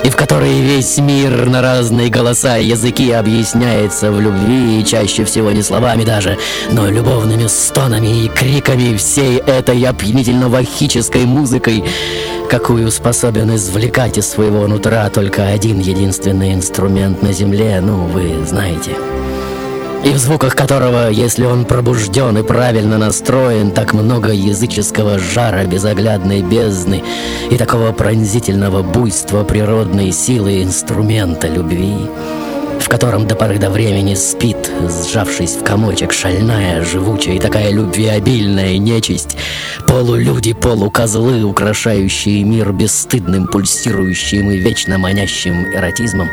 и 0.03 0.09
в 0.09 0.15
которые 0.15 0.61
весь 0.61 0.97
мир 0.97 1.47
на 1.47 1.61
разные 1.61 2.09
голоса 2.09 2.57
и 2.57 2.67
языки 2.67 3.11
объясняется 3.11 4.11
в 4.11 4.21
любви, 4.21 4.79
и 4.79 4.85
чаще 4.85 5.25
всего 5.25 5.51
не 5.51 5.63
словами 5.63 6.03
даже, 6.03 6.37
но 6.71 6.87
любовными 6.87 7.47
стонами 7.47 8.25
и 8.25 8.29
криками 8.29 8.95
всей 8.97 9.37
этой 9.39 9.81
опьянительно-вахической 9.83 11.25
музыкой, 11.25 11.83
какую 12.49 12.91
способен 12.91 13.55
извлекать 13.55 14.19
из 14.19 14.29
своего 14.29 14.67
нутра 14.67 15.09
только 15.09 15.47
один 15.47 15.79
единственный 15.79 16.53
инструмент 16.53 17.23
на 17.23 17.33
земле, 17.33 17.81
ну, 17.81 18.05
вы 18.05 18.45
знаете. 18.45 18.91
И 20.05 20.09
в 20.09 20.17
звуках 20.19 20.55
которого, 20.55 21.09
если 21.09 21.45
он 21.45 21.65
пробужден 21.65 22.37
и 22.37 22.43
правильно 22.43 22.99
настроен, 22.99 23.71
так 23.71 23.93
много 23.93 24.31
языческого 24.31 25.17
жара 25.17 25.65
безоглядной 25.65 26.43
бездны 26.43 27.03
и 27.49 27.57
такого 27.57 27.91
пронзительного 27.91 28.83
буйства 28.83 29.43
природной 29.43 30.11
силы 30.11 30.61
инструмента 30.61 31.47
любви, 31.47 31.95
в 32.79 32.87
котором 32.87 33.27
до 33.27 33.35
поры 33.35 33.57
до 33.57 33.71
времени 33.71 34.13
спит, 34.13 34.71
сжавшись 34.87 35.55
в 35.55 35.63
комочек, 35.63 36.13
шальная, 36.13 36.83
живучая 36.83 37.35
и 37.35 37.39
такая 37.39 37.71
любвеобильная 37.71 38.77
нечисть, 38.77 39.35
полулюди, 39.87 40.53
полукозлы, 40.53 41.43
украшающие 41.43 42.43
мир 42.43 42.71
бесстыдным, 42.73 43.47
пульсирующим 43.47 44.51
и 44.51 44.57
вечно 44.57 44.99
манящим 44.99 45.65
эротизмом. 45.73 46.29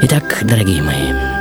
Итак, 0.00 0.38
дорогие 0.42 0.82
мои, 0.82 1.33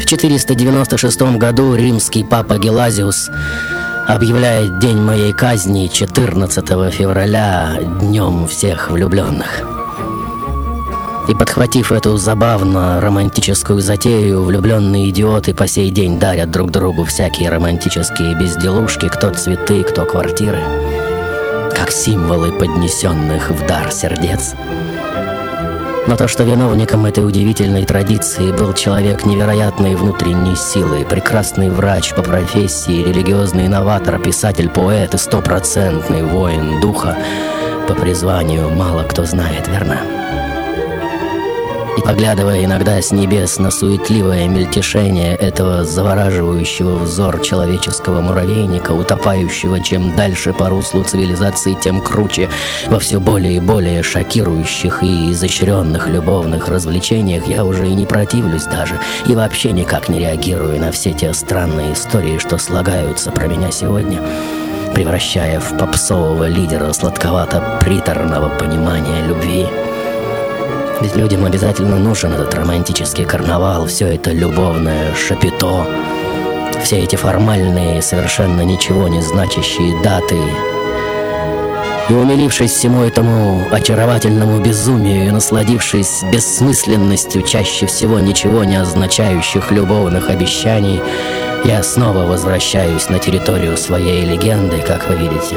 в 0.00 0.06
496 0.06 1.22
году 1.36 1.74
римский 1.74 2.24
папа 2.24 2.58
Гелазиус 2.58 3.30
объявляет 4.08 4.78
день 4.78 4.96
моей 4.96 5.32
казни 5.32 5.88
14 5.88 6.92
февраля 6.92 7.76
днем 8.00 8.48
всех 8.48 8.90
влюбленных. 8.90 9.62
И 11.28 11.34
подхватив 11.34 11.92
эту 11.92 12.16
забавно 12.16 13.00
романтическую 13.00 13.80
затею, 13.80 14.42
влюбленные 14.42 15.10
идиоты 15.10 15.54
по 15.54 15.68
сей 15.68 15.90
день 15.90 16.18
дарят 16.18 16.50
друг 16.50 16.70
другу 16.70 17.04
всякие 17.04 17.50
романтические 17.50 18.34
безделушки, 18.34 19.08
кто 19.08 19.30
цветы, 19.30 19.82
кто 19.82 20.06
квартиры, 20.06 20.62
как 21.76 21.90
символы 21.92 22.52
поднесенных 22.52 23.50
в 23.50 23.66
дар 23.66 23.92
сердец. 23.92 24.54
Но 26.06 26.16
то, 26.16 26.26
что 26.28 26.44
виновником 26.44 27.06
этой 27.06 27.26
удивительной 27.26 27.84
традиции 27.84 28.52
был 28.52 28.72
человек 28.72 29.26
невероятной 29.26 29.94
внутренней 29.94 30.56
силы, 30.56 31.04
прекрасный 31.04 31.68
врач 31.70 32.14
по 32.14 32.22
профессии, 32.22 33.02
религиозный 33.02 33.66
инноватор, 33.66 34.18
писатель, 34.18 34.68
поэт 34.68 35.14
и 35.14 35.18
стопроцентный 35.18 36.24
воин 36.24 36.80
духа, 36.80 37.16
по 37.86 37.94
призванию 37.94 38.70
мало 38.70 39.02
кто 39.04 39.24
знает, 39.24 39.68
верно? 39.68 40.19
И 42.00 42.02
поглядывая 42.02 42.64
иногда 42.64 43.02
с 43.02 43.10
небес 43.12 43.58
на 43.58 43.70
суетливое 43.70 44.48
мельтешение 44.48 45.36
этого 45.36 45.84
завораживающего 45.84 46.96
взор 46.96 47.40
человеческого 47.40 48.22
муравейника, 48.22 48.92
утопающего 48.92 49.80
чем 49.80 50.16
дальше 50.16 50.54
по 50.54 50.70
руслу 50.70 51.04
цивилизации, 51.04 51.74
тем 51.74 52.00
круче 52.00 52.48
во 52.86 52.98
все 53.00 53.20
более 53.20 53.56
и 53.56 53.60
более 53.60 54.02
шокирующих 54.02 55.02
и 55.02 55.32
изощренных 55.32 56.08
любовных 56.08 56.68
развлечениях, 56.68 57.46
я 57.46 57.66
уже 57.66 57.86
и 57.86 57.94
не 57.94 58.06
противлюсь 58.06 58.64
даже, 58.64 58.98
и 59.26 59.34
вообще 59.34 59.72
никак 59.72 60.08
не 60.08 60.20
реагирую 60.20 60.80
на 60.80 60.92
все 60.92 61.12
те 61.12 61.34
странные 61.34 61.92
истории, 61.92 62.38
что 62.38 62.56
слагаются 62.56 63.30
про 63.30 63.46
меня 63.46 63.70
сегодня 63.70 64.20
превращая 64.94 65.60
в 65.60 65.78
попсового 65.78 66.48
лидера 66.48 66.92
сладковато-приторного 66.92 68.48
понимания 68.58 69.24
любви. 69.24 69.66
Ведь 71.00 71.16
людям 71.16 71.46
обязательно 71.46 71.96
нужен 71.96 72.34
этот 72.34 72.54
романтический 72.54 73.24
карнавал, 73.24 73.86
все 73.86 74.06
это 74.08 74.32
любовное 74.32 75.14
шапито, 75.14 75.86
все 76.84 76.98
эти 76.98 77.16
формальные, 77.16 78.02
совершенно 78.02 78.60
ничего 78.60 79.08
не 79.08 79.22
значащие 79.22 79.98
даты. 80.02 80.36
И 82.10 82.12
умилившись 82.12 82.72
всему 82.72 83.02
этому 83.02 83.62
очаровательному 83.70 84.60
безумию 84.60 85.28
и 85.28 85.30
насладившись 85.30 86.22
бессмысленностью 86.30 87.42
чаще 87.42 87.86
всего 87.86 88.18
ничего 88.18 88.64
не 88.64 88.76
означающих 88.76 89.70
любовных 89.70 90.28
обещаний, 90.28 91.00
я 91.64 91.82
снова 91.82 92.26
возвращаюсь 92.26 93.08
на 93.08 93.18
территорию 93.18 93.76
своей 93.78 94.24
легенды, 94.26 94.82
как 94.82 95.08
вы 95.08 95.16
видите 95.16 95.56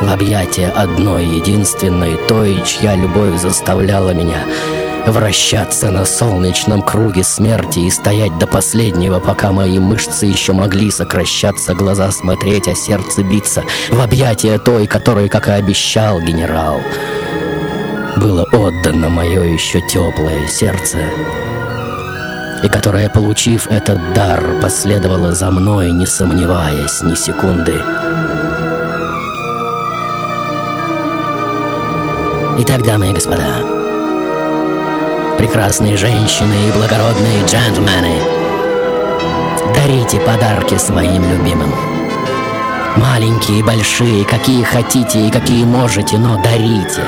в 0.00 0.12
объятия 0.12 0.68
одной 0.68 1.24
единственной, 1.24 2.16
той, 2.28 2.62
чья 2.66 2.96
любовь 2.96 3.40
заставляла 3.40 4.10
меня 4.10 4.44
вращаться 5.06 5.90
на 5.90 6.04
солнечном 6.04 6.82
круге 6.82 7.24
смерти 7.24 7.80
и 7.80 7.90
стоять 7.90 8.36
до 8.38 8.46
последнего, 8.46 9.20
пока 9.20 9.52
мои 9.52 9.78
мышцы 9.78 10.26
еще 10.26 10.52
могли 10.52 10.90
сокращаться, 10.90 11.74
глаза 11.74 12.10
смотреть, 12.10 12.68
а 12.68 12.74
сердце 12.74 13.22
биться, 13.22 13.64
в 13.90 14.00
объятия 14.00 14.58
той, 14.58 14.86
которой, 14.86 15.28
как 15.28 15.48
и 15.48 15.52
обещал 15.52 16.20
генерал, 16.20 16.80
было 18.16 18.44
отдано 18.52 19.08
мое 19.08 19.42
еще 19.42 19.80
теплое 19.82 20.46
сердце, 20.48 20.98
и 22.62 22.68
которая, 22.68 23.10
получив 23.10 23.66
этот 23.70 24.14
дар, 24.14 24.42
последовала 24.62 25.32
за 25.32 25.50
мной, 25.50 25.90
не 25.92 26.06
сомневаясь 26.06 27.02
ни 27.02 27.14
секунды. 27.14 27.74
Итак, 32.56 32.84
дамы 32.84 33.10
и 33.10 33.12
господа, 33.12 33.64
прекрасные 35.36 35.96
женщины 35.96 36.54
и 36.68 36.72
благородные 36.72 37.44
джентльмены, 37.46 38.14
дарите 39.74 40.20
подарки 40.20 40.78
своим 40.78 41.28
любимым. 41.28 41.74
Маленькие 42.96 43.64
большие, 43.64 44.24
какие 44.24 44.62
хотите 44.62 45.26
и 45.26 45.32
какие 45.32 45.64
можете, 45.64 46.16
но 46.16 46.40
дарите. 46.44 47.02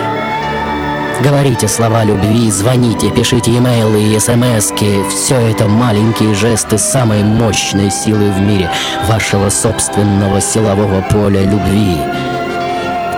Говорите 1.22 1.68
слова 1.68 2.02
любви, 2.02 2.50
звоните, 2.50 3.10
пишите 3.10 3.56
имейлы 3.56 4.02
и 4.02 4.18
смски. 4.18 5.04
Все 5.08 5.36
это 5.36 5.68
маленькие 5.68 6.34
жесты 6.34 6.76
самой 6.76 7.22
мощной 7.22 7.92
силы 7.92 8.32
в 8.32 8.40
мире, 8.40 8.68
вашего 9.06 9.48
собственного 9.48 10.40
силового 10.40 11.02
поля 11.02 11.44
любви 11.44 11.98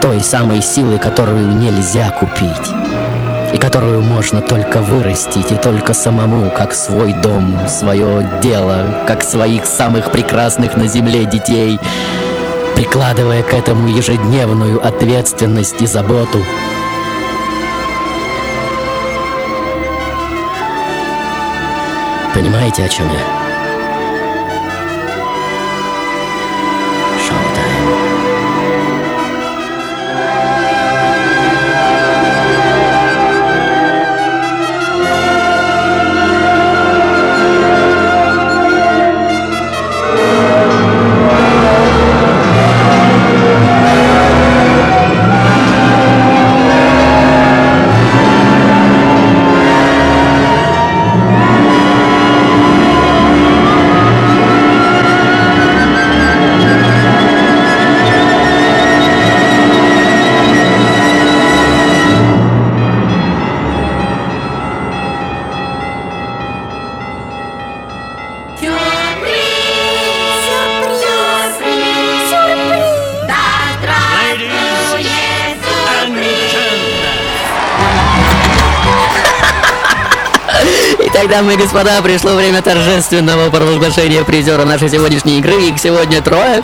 той 0.00 0.20
самой 0.20 0.62
силы, 0.62 0.98
которую 0.98 1.48
нельзя 1.56 2.10
купить 2.10 2.72
и 3.52 3.58
которую 3.58 4.02
можно 4.02 4.40
только 4.40 4.80
вырастить, 4.80 5.50
и 5.50 5.56
только 5.56 5.94
самому, 5.94 6.50
как 6.50 6.74
свой 6.74 7.12
дом, 7.14 7.58
свое 7.68 8.28
дело, 8.42 9.04
как 9.06 9.22
своих 9.22 9.64
самых 9.64 10.12
прекрасных 10.12 10.76
на 10.76 10.86
земле 10.86 11.24
детей, 11.24 11.80
прикладывая 12.76 13.42
к 13.42 13.54
этому 13.54 13.88
ежедневную 13.88 14.86
ответственность 14.86 15.80
и 15.80 15.86
заботу. 15.86 16.44
Понимаете, 22.34 22.84
о 22.84 22.88
чем 22.88 23.06
я? 23.06 23.37
дамы 81.28 81.54
и 81.54 81.56
господа, 81.56 82.00
пришло 82.02 82.34
время 82.34 82.62
торжественного 82.62 83.50
провозглашения 83.50 84.24
призера 84.24 84.64
нашей 84.64 84.88
сегодняшней 84.88 85.38
игры. 85.38 85.68
Их 85.68 85.78
сегодня 85.78 86.22
трое. 86.22 86.62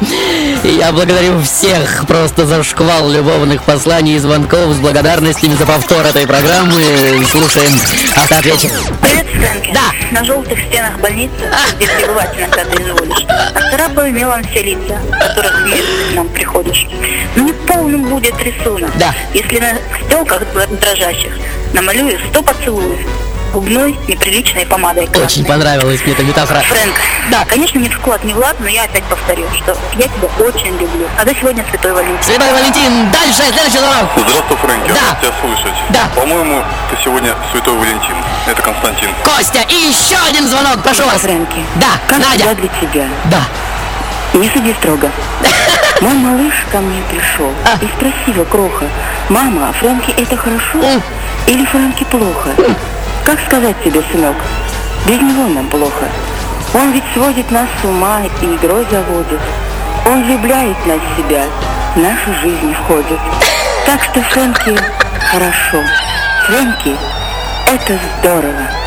И 0.62 0.68
я 0.68 0.92
благодарю 0.92 1.40
всех 1.42 2.04
просто 2.08 2.46
за 2.46 2.64
шквал 2.64 3.10
любовных 3.10 3.62
посланий 3.62 4.16
и 4.16 4.18
звонков 4.18 4.74
с 4.74 4.78
благодарностями 4.78 5.54
за 5.54 5.66
повтор 5.66 6.06
этой 6.06 6.26
программы. 6.26 6.82
Слушаем 7.30 7.72
автоответчик. 8.16 8.70
Фрэнки. 9.44 9.72
Да. 9.72 9.80
На 10.10 10.24
желтых 10.24 10.58
стенах 10.68 10.98
больницы, 10.98 11.34
где 11.76 11.86
пребывать 11.86 12.30
иногда 12.38 12.64
ты 12.64 12.82
изволишь, 12.82 13.24
отцарапаю 13.54 14.12
мелом 14.12 14.42
все 14.44 14.62
лица, 14.62 14.98
которых 15.20 15.62
вместе 15.62 16.12
к 16.12 16.14
нам 16.14 16.28
приходишь. 16.28 16.86
Но 17.36 17.42
не 17.44 17.52
полным 17.52 18.04
будет 18.04 18.40
рисунок. 18.42 18.90
Да. 18.98 19.14
Если 19.32 19.58
на 19.58 19.74
стелках 20.06 20.42
дрожащих 20.80 21.32
намалюю 21.72 22.18
сто 22.30 22.42
поцелуев, 22.42 23.00
губной 23.52 23.96
неприличной 24.08 24.66
помадой. 24.66 25.08
Очень 25.22 25.44
понравилась 25.44 26.00
мне 26.02 26.12
эта 26.12 26.22
метафора. 26.24 26.60
Фрэнк, 26.60 26.94
да, 27.30 27.44
конечно, 27.44 27.78
не 27.78 27.88
вклад, 27.88 28.24
не 28.24 28.32
Влад, 28.34 28.58
но 28.58 28.68
я 28.68 28.84
опять 28.84 29.04
повторю, 29.04 29.46
что 29.56 29.76
я 29.96 30.04
тебя 30.08 30.28
очень 30.44 30.72
люблю. 30.72 31.06
А 31.18 31.24
до 31.24 31.32
сегодня 31.34 31.64
Святой 31.70 31.92
Валентин. 31.92 32.22
Святой 32.22 32.52
Валентин, 32.52 33.10
дальше, 33.12 33.42
следующий 33.52 33.78
звонок. 33.78 34.10
Здравствуй, 34.16 34.56
Фрэнки, 34.56 34.88
Да. 34.88 35.10
рад 35.10 35.20
тебя 35.20 35.32
слышать. 35.40 35.78
Да. 35.90 36.00
По-моему, 36.20 36.64
ты 36.90 36.96
сегодня 37.04 37.32
Святой 37.52 37.74
Валентин. 37.78 38.16
Это 38.46 38.60
Константин. 38.62 39.08
Костя, 39.24 39.60
и 39.68 39.74
еще 39.74 40.16
один 40.28 40.46
звонок, 40.46 40.82
прошу 40.82 41.04
вас. 41.04 41.20
Фрэнки, 41.20 41.64
Да, 41.76 41.86
как 42.06 42.18
Надя. 42.18 42.54
для 42.54 42.68
тебя. 42.80 43.06
Да. 43.26 43.40
Не 44.38 44.48
суди 44.50 44.74
строго. 44.74 45.10
Мой 46.00 46.14
малыш 46.14 46.52
ко 46.70 46.78
мне 46.78 47.02
пришел 47.10 47.50
А. 47.64 47.82
и 47.82 47.88
спросила 47.88 48.44
Кроха, 48.44 48.86
мама, 49.28 49.68
а 49.68 49.72
Фрэнки 49.72 50.10
это 50.10 50.36
хорошо 50.36 50.80
или 51.46 51.64
Фрэнки 51.64 52.04
плохо? 52.04 52.50
Как 53.24 53.38
сказать 53.46 53.76
тебе, 53.82 54.02
сынок? 54.12 54.36
Без 55.06 55.20
него 55.20 55.46
нам 55.48 55.66
плохо. 55.68 56.04
Он 56.74 56.92
ведь 56.92 57.04
сводит 57.14 57.50
нас 57.50 57.68
с 57.80 57.84
ума 57.84 58.20
и 58.42 58.44
игрой 58.44 58.84
заводит. 58.90 59.40
Он 60.06 60.24
влюбляет 60.24 60.76
нас 60.86 60.98
в 60.98 61.16
себя, 61.16 61.44
в 61.94 61.98
нашу 61.98 62.34
жизнь 62.42 62.74
входит. 62.74 63.18
Так 63.86 64.02
что 64.02 64.20
Фрэнки 64.20 64.76
хорошо. 65.30 65.82
Фрэнки 66.46 66.96
это 67.74 67.98
здорово. 68.20 68.83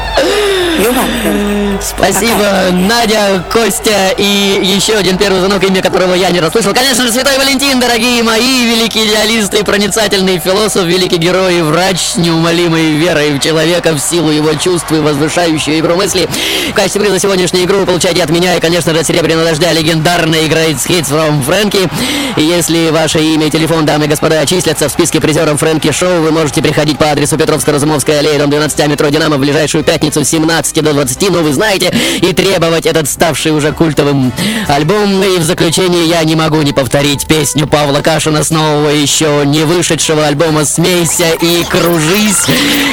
Спасибо, 1.82 2.70
Надя, 2.72 3.44
Костя 3.52 4.14
и 4.18 4.60
еще 4.64 4.96
один 4.96 5.18
первый 5.18 5.40
звонок, 5.40 5.64
имя 5.64 5.82
которого 5.82 6.14
я 6.14 6.30
не 6.30 6.40
расслышал. 6.40 6.74
Конечно 6.74 7.04
же, 7.04 7.12
Святой 7.12 7.38
Валентин, 7.38 7.80
дорогие 7.80 8.24
мои, 8.24 8.66
великий 8.66 9.06
идеалист 9.06 9.54
и 9.54 9.64
проницательный 9.64 10.40
философ, 10.40 10.86
великий 10.86 11.18
герой 11.18 11.60
и 11.60 11.62
врач, 11.62 12.16
неумолимой 12.16 12.94
верой 12.94 13.32
в 13.32 13.40
человека, 13.40 13.94
в 13.94 14.00
силу 14.00 14.32
его 14.32 14.54
чувств 14.54 14.92
и 14.92 14.96
возвышающую 14.96 15.80
игру 15.80 15.96
мысли. 15.96 16.28
В 16.70 16.74
качестве 16.74 17.02
приза 17.02 17.20
сегодняшней 17.20 17.64
игру 17.66 17.80
вы 17.80 17.86
получаете 17.86 18.24
от 18.24 18.30
меня 18.30 18.56
и, 18.56 18.60
конечно 18.60 18.94
же, 18.94 19.04
Серебряного 19.04 19.46
Дождя, 19.46 19.72
легендарный 19.74 20.48
играет 20.48 20.78
Hits 20.78 21.12
from 21.12 21.46
Frankie. 21.46 21.90
И 22.36 22.44
если 22.44 22.90
ваше 22.90 23.20
имя 23.20 23.48
и 23.48 23.50
телефон, 23.50 23.86
дамы 23.86 24.06
и 24.06 24.08
господа, 24.08 24.46
числятся 24.46 24.90
в 24.90 24.92
списке 24.92 25.20
призеров 25.20 25.60
Фрэнки 25.60 25.92
Шоу, 25.92 26.22
вы 26.22 26.32
можете 26.32 26.62
приходить 26.62 26.98
по 26.98 27.10
адресу 27.10 27.36
Петровско-Разумовская 27.38 28.20
аллея, 28.20 28.40
дом 28.40 28.50
12, 28.50 28.80
а, 28.80 28.88
метро 28.88 29.10
«Динамо» 29.10 29.38
в 29.38 29.40
ближайшую 29.40 29.84
пятницу 29.84 30.24
17 30.24 30.67
15 30.74 30.84
до 30.84 30.94
20, 30.94 31.22
но 31.30 31.38
ну 31.38 31.44
вы 31.44 31.54
знаете, 31.54 31.94
и 32.22 32.34
требовать 32.34 32.86
этот 32.86 33.10
ставший 33.10 33.52
уже 33.52 33.72
культовым 33.72 34.32
альбом. 34.68 35.24
И 35.24 35.38
в 35.40 35.44
заключение 35.44 36.06
я 36.08 36.24
не 36.24 36.36
могу 36.36 36.62
не 36.62 36.74
повторить 36.74 37.26
песню 37.28 37.68
Павла 37.68 38.02
Кашина 38.02 38.44
с 38.44 38.50
нового 38.50 38.90
еще 38.90 39.44
не 39.46 39.64
вышедшего 39.64 40.26
альбома 40.26 40.66
«Смейся 40.66 41.32
и 41.42 41.64
кружись». 41.66 42.46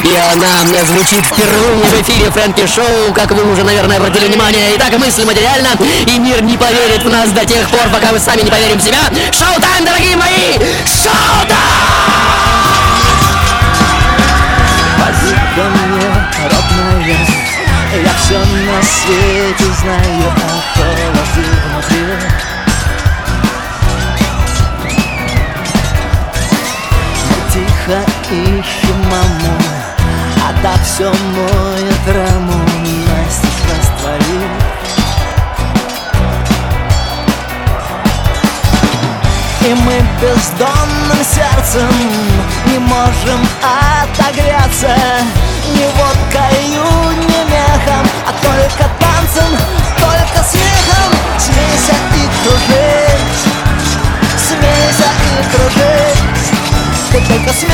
И 0.05 0.15
она 0.33 0.65
мне 0.65 0.85
звучит 0.85 1.25
впервые 1.25 1.85
в 1.85 2.03
эфире 2.03 2.31
Фрэнки 2.31 2.67
Шоу, 2.67 3.13
как 3.15 3.33
вы 3.33 3.51
уже, 3.53 3.65
наверное, 3.65 3.99
обратили 3.99 4.27
внимание. 4.27 4.73
Итак, 4.77 4.99
мысль 4.99 5.25
материально, 5.25 5.71
и 6.07 6.19
мир 6.19 6.43
не 6.43 6.57
поверит 6.57 7.03
в 7.03 7.11
нас 7.11 7.31
до 7.31 7.45
тех 7.45 7.69
пор, 7.71 7.89
пока 7.93 8.13
мы 8.13 8.19
сами 8.19 8.43
не 8.43 8.51
поверим 8.51 8.79
в 8.79 8.83
себя. 8.83 9.01
Шоу-тайм, 9.33 9.85
дорогие 9.85 10.17
мои! 10.17 10.59
Шоу-тайм! 10.85 12.64
Все 18.25 18.39
на 18.39 18.83
свете 18.83 19.65
знаю 19.81 20.29
о 20.29 20.79
холоде 20.79 21.47
внутри 21.67 22.05
Мы 27.29 27.53
тихо 27.53 27.99
ищем 28.31 28.99
маму 29.11 29.59
А 30.43 30.63
та 30.63 30.73
все 30.83 31.13
моет 31.35 32.07
раму 32.07 32.59
Настежь 33.09 33.63
растворит. 33.69 34.53
И 39.67 39.75
мы 39.75 40.03
бездонным 40.21 41.25
сердцем 41.25 41.91
не 42.67 42.79
можем 42.79 43.47
отогреться 43.63 44.97
Ни 45.75 45.85
водкою, 45.99 46.87
ни 47.29 47.41
мехом, 47.51 48.07
а 48.27 48.33
только 48.43 48.85
танцем, 49.01 49.51
только 49.99 50.45
смехом. 50.49 51.11
Смейся 51.39 51.97
и 52.15 52.25
кружись, 52.43 53.45
смейся 54.39 55.09
и 55.29 55.43
кружись 55.51 56.51
Ты 57.11 57.19
только 57.29 57.53
смейся 57.53 57.74